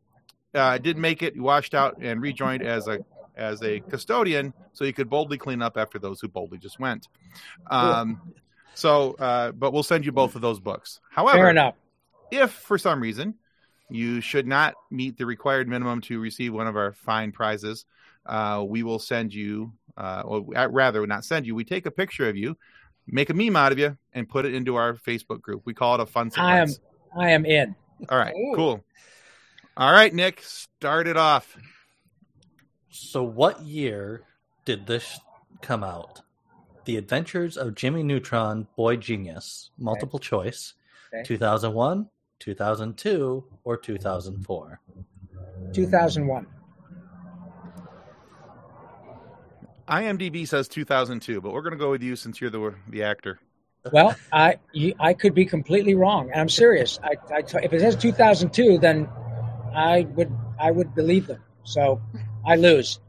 [0.53, 1.35] uh, did make it.
[1.35, 2.99] He washed out and rejoined as a
[3.37, 7.07] as a custodian, so he could boldly clean up after those who boldly just went.
[7.71, 8.21] Um,
[8.75, 11.01] so, uh, but we'll send you both of those books.
[11.11, 11.75] However, Fair enough.
[12.31, 13.35] if for some reason
[13.91, 17.85] you should not meet the required minimum to receive one of our fine prizes,
[18.25, 22.29] uh, we will send you, uh, or rather, not send you, we take a picture
[22.29, 22.57] of you,
[23.07, 25.63] make a meme out of you, and put it into our Facebook group.
[25.65, 26.69] We call it a fun I am.
[27.19, 27.75] I am in.
[28.09, 28.53] All right, Ooh.
[28.57, 28.85] cool.
[29.77, 31.57] All right, Nick, start it off.
[32.91, 34.23] so what year
[34.65, 35.21] did this
[35.61, 36.22] come out?
[36.85, 40.75] The Adventures of Jimmy Neutron, Boy Genius, multiple choice,
[41.15, 41.25] Okay.
[41.25, 42.09] 2001,
[42.41, 43.93] 2002, or mm-hmm.
[43.93, 44.81] 2004.
[45.75, 46.47] 2001.
[49.89, 53.39] IMDb says 2002, but we're going to go with you since you're the the actor.
[53.93, 57.01] Well, I you, I could be completely wrong, and I'm serious.
[57.03, 59.09] I, I if it says 2002, then
[59.75, 61.43] I would I would believe them.
[61.65, 62.01] So
[62.47, 63.01] I lose.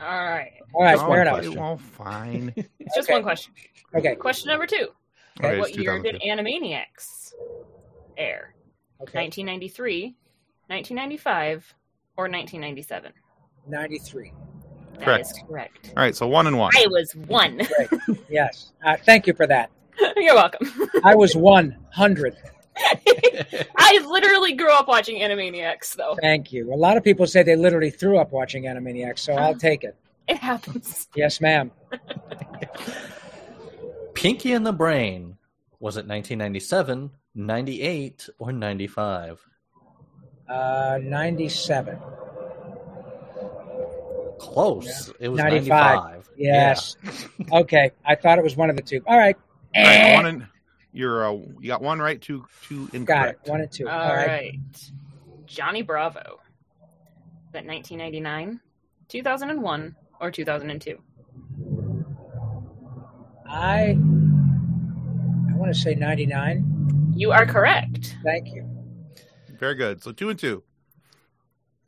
[0.00, 0.61] All right.
[0.74, 1.56] All right, fair okay, enough.
[1.56, 2.52] Well, fine.
[2.56, 3.14] It's just Okay.
[3.14, 3.52] one question.
[3.94, 4.88] Okay, Question number two.
[5.40, 6.28] Okay, what year did 2002.
[6.28, 7.32] Animaniacs
[8.16, 8.54] air?
[9.00, 9.18] okay.
[9.20, 10.14] 1993,
[10.68, 11.74] 1995,
[12.16, 13.12] or 1997?
[13.68, 14.32] 93.
[14.98, 15.26] That Correct.
[15.26, 15.88] is correct.
[15.96, 16.70] All right, so one and one.
[16.76, 17.60] I was one.
[18.28, 18.72] Yes.
[18.84, 19.70] Uh, thank you for that.
[20.16, 20.66] You're welcome.
[21.04, 22.36] I was 100.
[23.76, 26.16] I literally grew up watching Animaniacs, though.
[26.20, 26.72] Thank you.
[26.72, 29.96] A lot of people say they literally threw up watching Animaniacs, so I'll take it.
[30.28, 31.08] It happens.
[31.14, 31.70] Yes, ma'am.
[34.14, 35.36] Pinky and the Brain.
[35.80, 39.40] Was it 1997, 98, or 95?
[40.48, 41.98] Uh, 97.
[44.38, 45.12] Close.
[45.18, 46.02] It was 95.
[46.04, 46.28] 95.
[46.36, 46.96] Yes.
[47.52, 47.90] okay.
[48.04, 49.02] I thought it was one of the two.
[49.06, 49.36] All right.
[49.74, 50.14] All right, Eh.
[50.16, 50.46] one and
[50.92, 53.06] you're uh, you got one right, two two incorrect.
[53.06, 53.50] Got it.
[53.50, 53.88] One and two.
[53.88, 54.26] All All right.
[54.28, 54.58] right.
[55.46, 56.20] Johnny Bravo?
[56.20, 58.60] Is that 1999,
[59.08, 60.98] 2001, or 2002?
[63.46, 67.12] I I want to say 99.
[67.14, 68.16] You are correct.
[68.24, 68.66] Thank you.
[69.58, 70.02] Very good.
[70.02, 70.62] So two and two.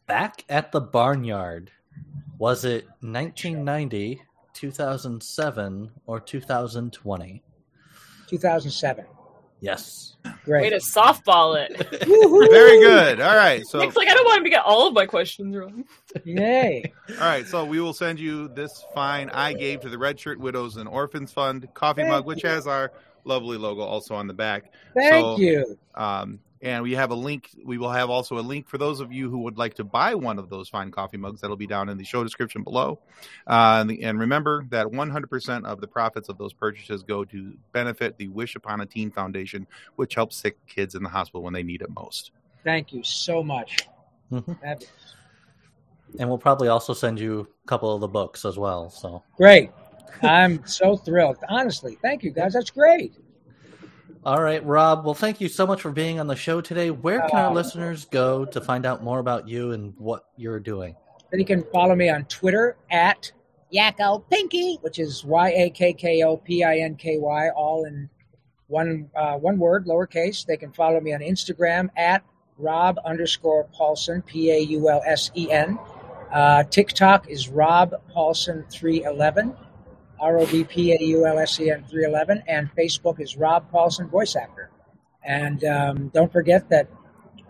[0.07, 1.71] Back at the barnyard.
[2.39, 4.21] Was it 1990,
[4.53, 7.43] 2007, or 2020?
[8.27, 9.05] 2007.
[9.65, 10.17] Yes.
[10.45, 10.63] Great.
[10.63, 10.71] Way Great.
[10.71, 11.77] to softball it.
[12.01, 13.21] Very good.
[13.21, 13.63] All right.
[13.67, 15.85] So Nick's like, I don't want him to get all of my questions wrong.
[16.25, 16.93] Yay.
[17.11, 17.47] all right.
[17.47, 20.89] So we will send you this fine I gave to the Red Shirt Widows and
[20.89, 22.49] Orphans Fund coffee Thank mug, which you.
[22.51, 22.93] has our
[23.25, 24.73] lovely logo also on the back.
[24.95, 25.79] Thank So- you.
[25.95, 27.51] Um, and we have a link.
[27.63, 30.15] We will have also a link for those of you who would like to buy
[30.15, 31.43] one of those fine coffee mugs.
[31.43, 32.99] That'll be down in the show description below.
[33.47, 38.17] Uh, and, and remember that 100% of the profits of those purchases go to benefit
[38.17, 41.63] the Wish Upon a Teen Foundation, which helps sick kids in the hospital when they
[41.63, 42.33] need it most.
[42.65, 43.87] Thank you so much.
[44.33, 44.89] Mhm.
[46.19, 48.89] And we'll probably also send you a couple of the books as well.
[48.89, 49.71] So Great.
[50.23, 51.37] I'm so thrilled.
[51.51, 52.55] Honestly, thank you guys.
[52.55, 53.13] That's great.
[54.27, 55.05] All right, Rob.
[55.05, 56.91] Well, thank you so much for being on the show today.
[56.91, 60.61] Where can uh, our listeners go to find out more about you and what you're
[60.61, 60.97] doing?
[61.31, 63.31] They can follow me on Twitter at
[63.71, 67.85] Yakko Pinky, which is Y A K K O P I N K Y, all
[67.85, 68.09] in
[68.69, 70.47] one uh, one word, lowercase.
[70.47, 72.25] They can follow me on Instagram at
[72.57, 75.79] Rob underscore Paulsen, P A U L S E N.
[76.33, 79.55] Uh, TikTok is Rob Paulsen 311.
[80.25, 84.71] ROBP at EUMSCN 311, and Facebook is Rob Paulsen Voice Actor.
[85.23, 86.89] And um, don't forget that,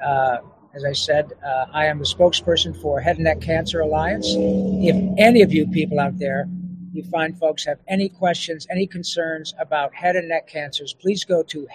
[0.05, 0.39] uh,
[0.75, 4.27] as I said, uh, I am the spokesperson for Head and Neck Cancer Alliance.
[4.29, 6.49] If any of you people out there,
[6.93, 11.45] you find folks have any questions, any concerns about head and neck cancers, please go
[11.45, 11.69] to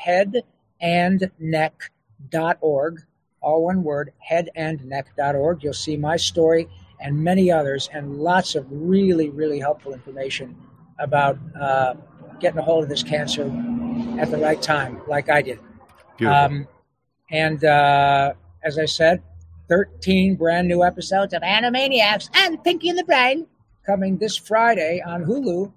[0.82, 3.00] headandneck.org,
[3.42, 5.64] all one word, headandneck.org.
[5.64, 6.68] You'll see my story
[7.02, 10.58] and many others, and lots of really, really helpful information
[11.00, 11.94] about uh,
[12.40, 13.44] getting a hold of this cancer
[14.20, 15.60] at the right time, like I did.
[16.26, 16.68] Um,
[17.32, 18.34] and uh,
[18.64, 19.22] as I said,
[19.70, 23.46] 13 brand new episodes of Animaniacs and Pinky and the Brain.
[23.86, 25.72] coming this Friday on Hulu.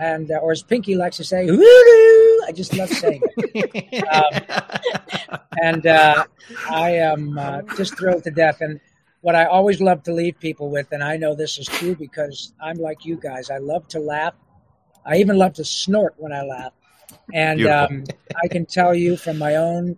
[0.00, 2.46] And, uh, or as Pinky likes to say, Hulu.
[2.46, 4.04] I just love saying it.
[4.14, 6.24] Um, and uh,
[6.70, 8.60] I am uh, just thrilled to death.
[8.60, 8.80] And
[9.22, 12.52] what I always love to leave people with, and I know this is true because
[12.62, 14.34] I'm like you guys, I love to laugh.
[15.04, 16.72] I even love to snort when I laugh.
[17.32, 18.04] And um,
[18.42, 19.96] I can tell you from my own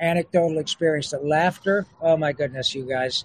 [0.00, 3.24] anecdotal experience that laughter, oh my goodness, you guys,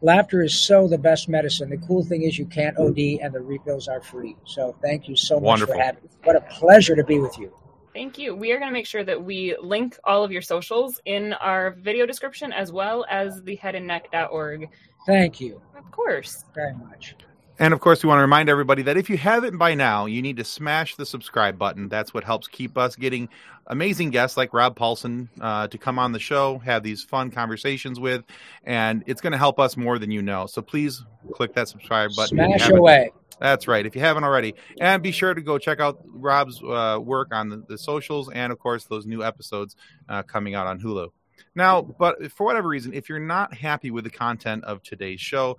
[0.00, 1.70] laughter is so the best medicine.
[1.70, 4.36] The cool thing is you can't OD and the refills are free.
[4.44, 5.74] So thank you so much Wonderful.
[5.74, 6.10] for having me.
[6.24, 7.52] What a pleasure to be with you.
[7.94, 8.34] Thank you.
[8.34, 11.70] We are going to make sure that we link all of your socials in our
[11.70, 14.68] video description as well as the headandneck.org.
[15.06, 16.44] Thank you Of course.
[16.54, 17.14] very much.
[17.58, 20.20] And of course, we want to remind everybody that if you haven't by now, you
[20.20, 21.88] need to smash the subscribe button.
[21.88, 23.28] That's what helps keep us getting
[23.68, 28.00] amazing guests like Rob Paulsen uh, to come on the show, have these fun conversations
[28.00, 28.24] with,
[28.64, 30.46] and it's going to help us more than you know.
[30.46, 32.38] So please click that subscribe button.
[32.38, 33.12] Smash away.
[33.40, 33.86] That's right.
[33.86, 37.48] If you haven't already, and be sure to go check out Rob's uh, work on
[37.48, 39.76] the, the socials and, of course, those new episodes
[40.08, 41.08] uh, coming out on Hulu.
[41.54, 45.56] Now, but for whatever reason, if you're not happy with the content of today's show,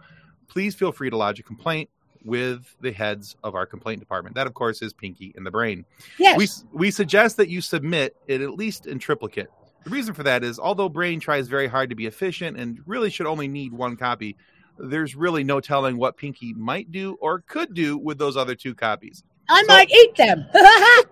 [0.47, 1.89] please feel free to lodge a complaint
[2.23, 4.35] with the heads of our complaint department.
[4.35, 5.85] That, of course, is Pinky and the Brain.
[6.17, 6.37] Yes.
[6.37, 6.47] We,
[6.79, 9.49] we suggest that you submit it at least in triplicate.
[9.83, 13.11] The reason for that is, although Brain tries very hard to be efficient and really
[13.11, 14.35] should only need one copy,
[14.79, 18.73] there's really no telling what Pinky might do or could do with those other two
[18.73, 19.23] copies.
[19.47, 20.45] I So- might eat them.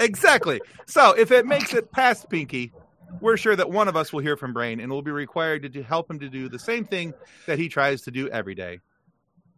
[0.00, 0.60] Exactly.
[0.86, 2.72] So if it makes it past Pinky,
[3.20, 5.68] we're sure that one of us will hear from Brain and will be required to
[5.68, 7.14] do, help him to do the same thing
[7.46, 8.80] that he tries to do every day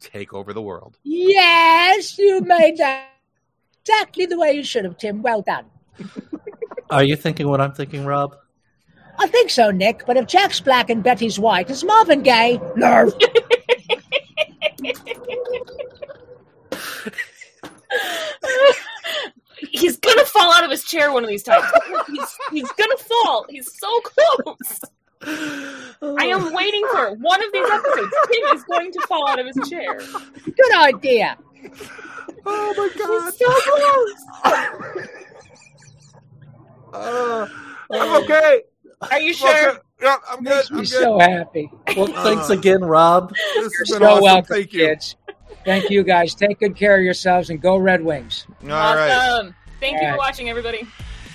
[0.00, 0.98] take over the world.
[1.04, 3.10] yes, you made that
[3.82, 5.22] exactly the way you should have, Tim.
[5.22, 5.66] Well done.
[6.90, 8.36] Are you thinking what I'm thinking, Rob?
[9.18, 10.06] I think so, Nick.
[10.06, 12.58] But if Jack's black and Betty's white, is Marvin gay?
[12.76, 13.12] No.
[19.80, 21.64] He's going to fall out of his chair one of these times.
[22.08, 23.46] He's, he's going to fall.
[23.48, 24.80] He's so close.
[25.22, 28.14] I am waiting for one of these episodes.
[28.32, 29.98] Tim is going to fall out of his chair.
[30.44, 31.36] Good idea.
[32.46, 33.34] Oh my god.
[33.34, 33.46] So
[34.44, 34.74] close.
[36.92, 37.46] Uh,
[37.92, 38.62] I'm okay.
[39.10, 39.70] Are you sure?
[39.70, 39.78] Okay.
[40.02, 40.54] Yeah, I'm good.
[40.56, 40.88] Makes I'm me good.
[40.88, 41.70] so happy.
[41.96, 43.30] Well, thanks again, Rob.
[43.30, 44.22] This You're been so awesome.
[44.24, 44.86] welcome, Thank you.
[44.88, 45.16] kids.
[45.64, 46.34] Thank you, guys.
[46.34, 48.46] Take good care of yourselves and go Red Wings.
[48.62, 49.52] All right.
[49.80, 49.92] Awesome.
[49.92, 50.86] Thank you All for watching, everybody.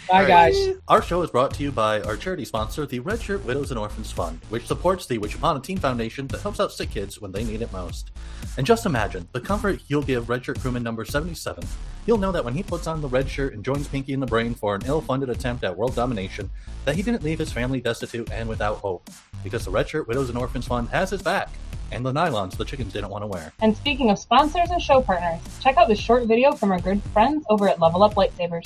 [0.07, 0.27] Bye, right.
[0.27, 0.69] guys.
[0.87, 3.79] Our show is brought to you by our charity sponsor, the Red Shirt Widows and
[3.79, 7.19] Orphans Fund, which supports the Wish Upon a Teen Foundation that helps out sick kids
[7.19, 8.11] when they need it most.
[8.57, 11.67] And just imagine the comfort you'll give Red Shirt crewman number 77.
[12.05, 14.27] You'll know that when he puts on the red shirt and joins Pinky and the
[14.27, 16.51] Brain for an ill-funded attempt at world domination,
[16.85, 19.09] that he didn't leave his family destitute and without hope,
[19.43, 21.49] because the Red Shirt Widows and Orphans Fund has his back,
[21.91, 23.53] and the nylons the chickens didn't want to wear.
[23.61, 27.01] And speaking of sponsors and show partners, check out this short video from our good
[27.13, 28.65] friends over at Level Up Lightsabers.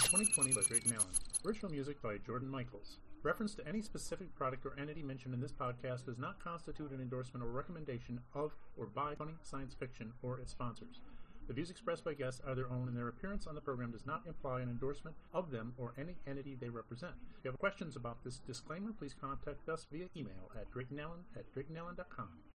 [0.00, 1.14] Copyright 2020 by Drayton Allen.
[1.44, 3.00] Original music by Jordan Michaels.
[3.22, 7.02] Reference to any specific product or entity mentioned in this podcast does not constitute an
[7.02, 11.02] endorsement or recommendation of or by Funny Science Fiction or its sponsors.
[11.48, 14.06] The views expressed by guests are their own, and their appearance on the program does
[14.06, 17.12] not imply an endorsement of them or any entity they represent.
[17.38, 21.52] If you have questions about this disclaimer, please contact us via email at draytonallen at
[21.52, 22.28] draytonallen.com.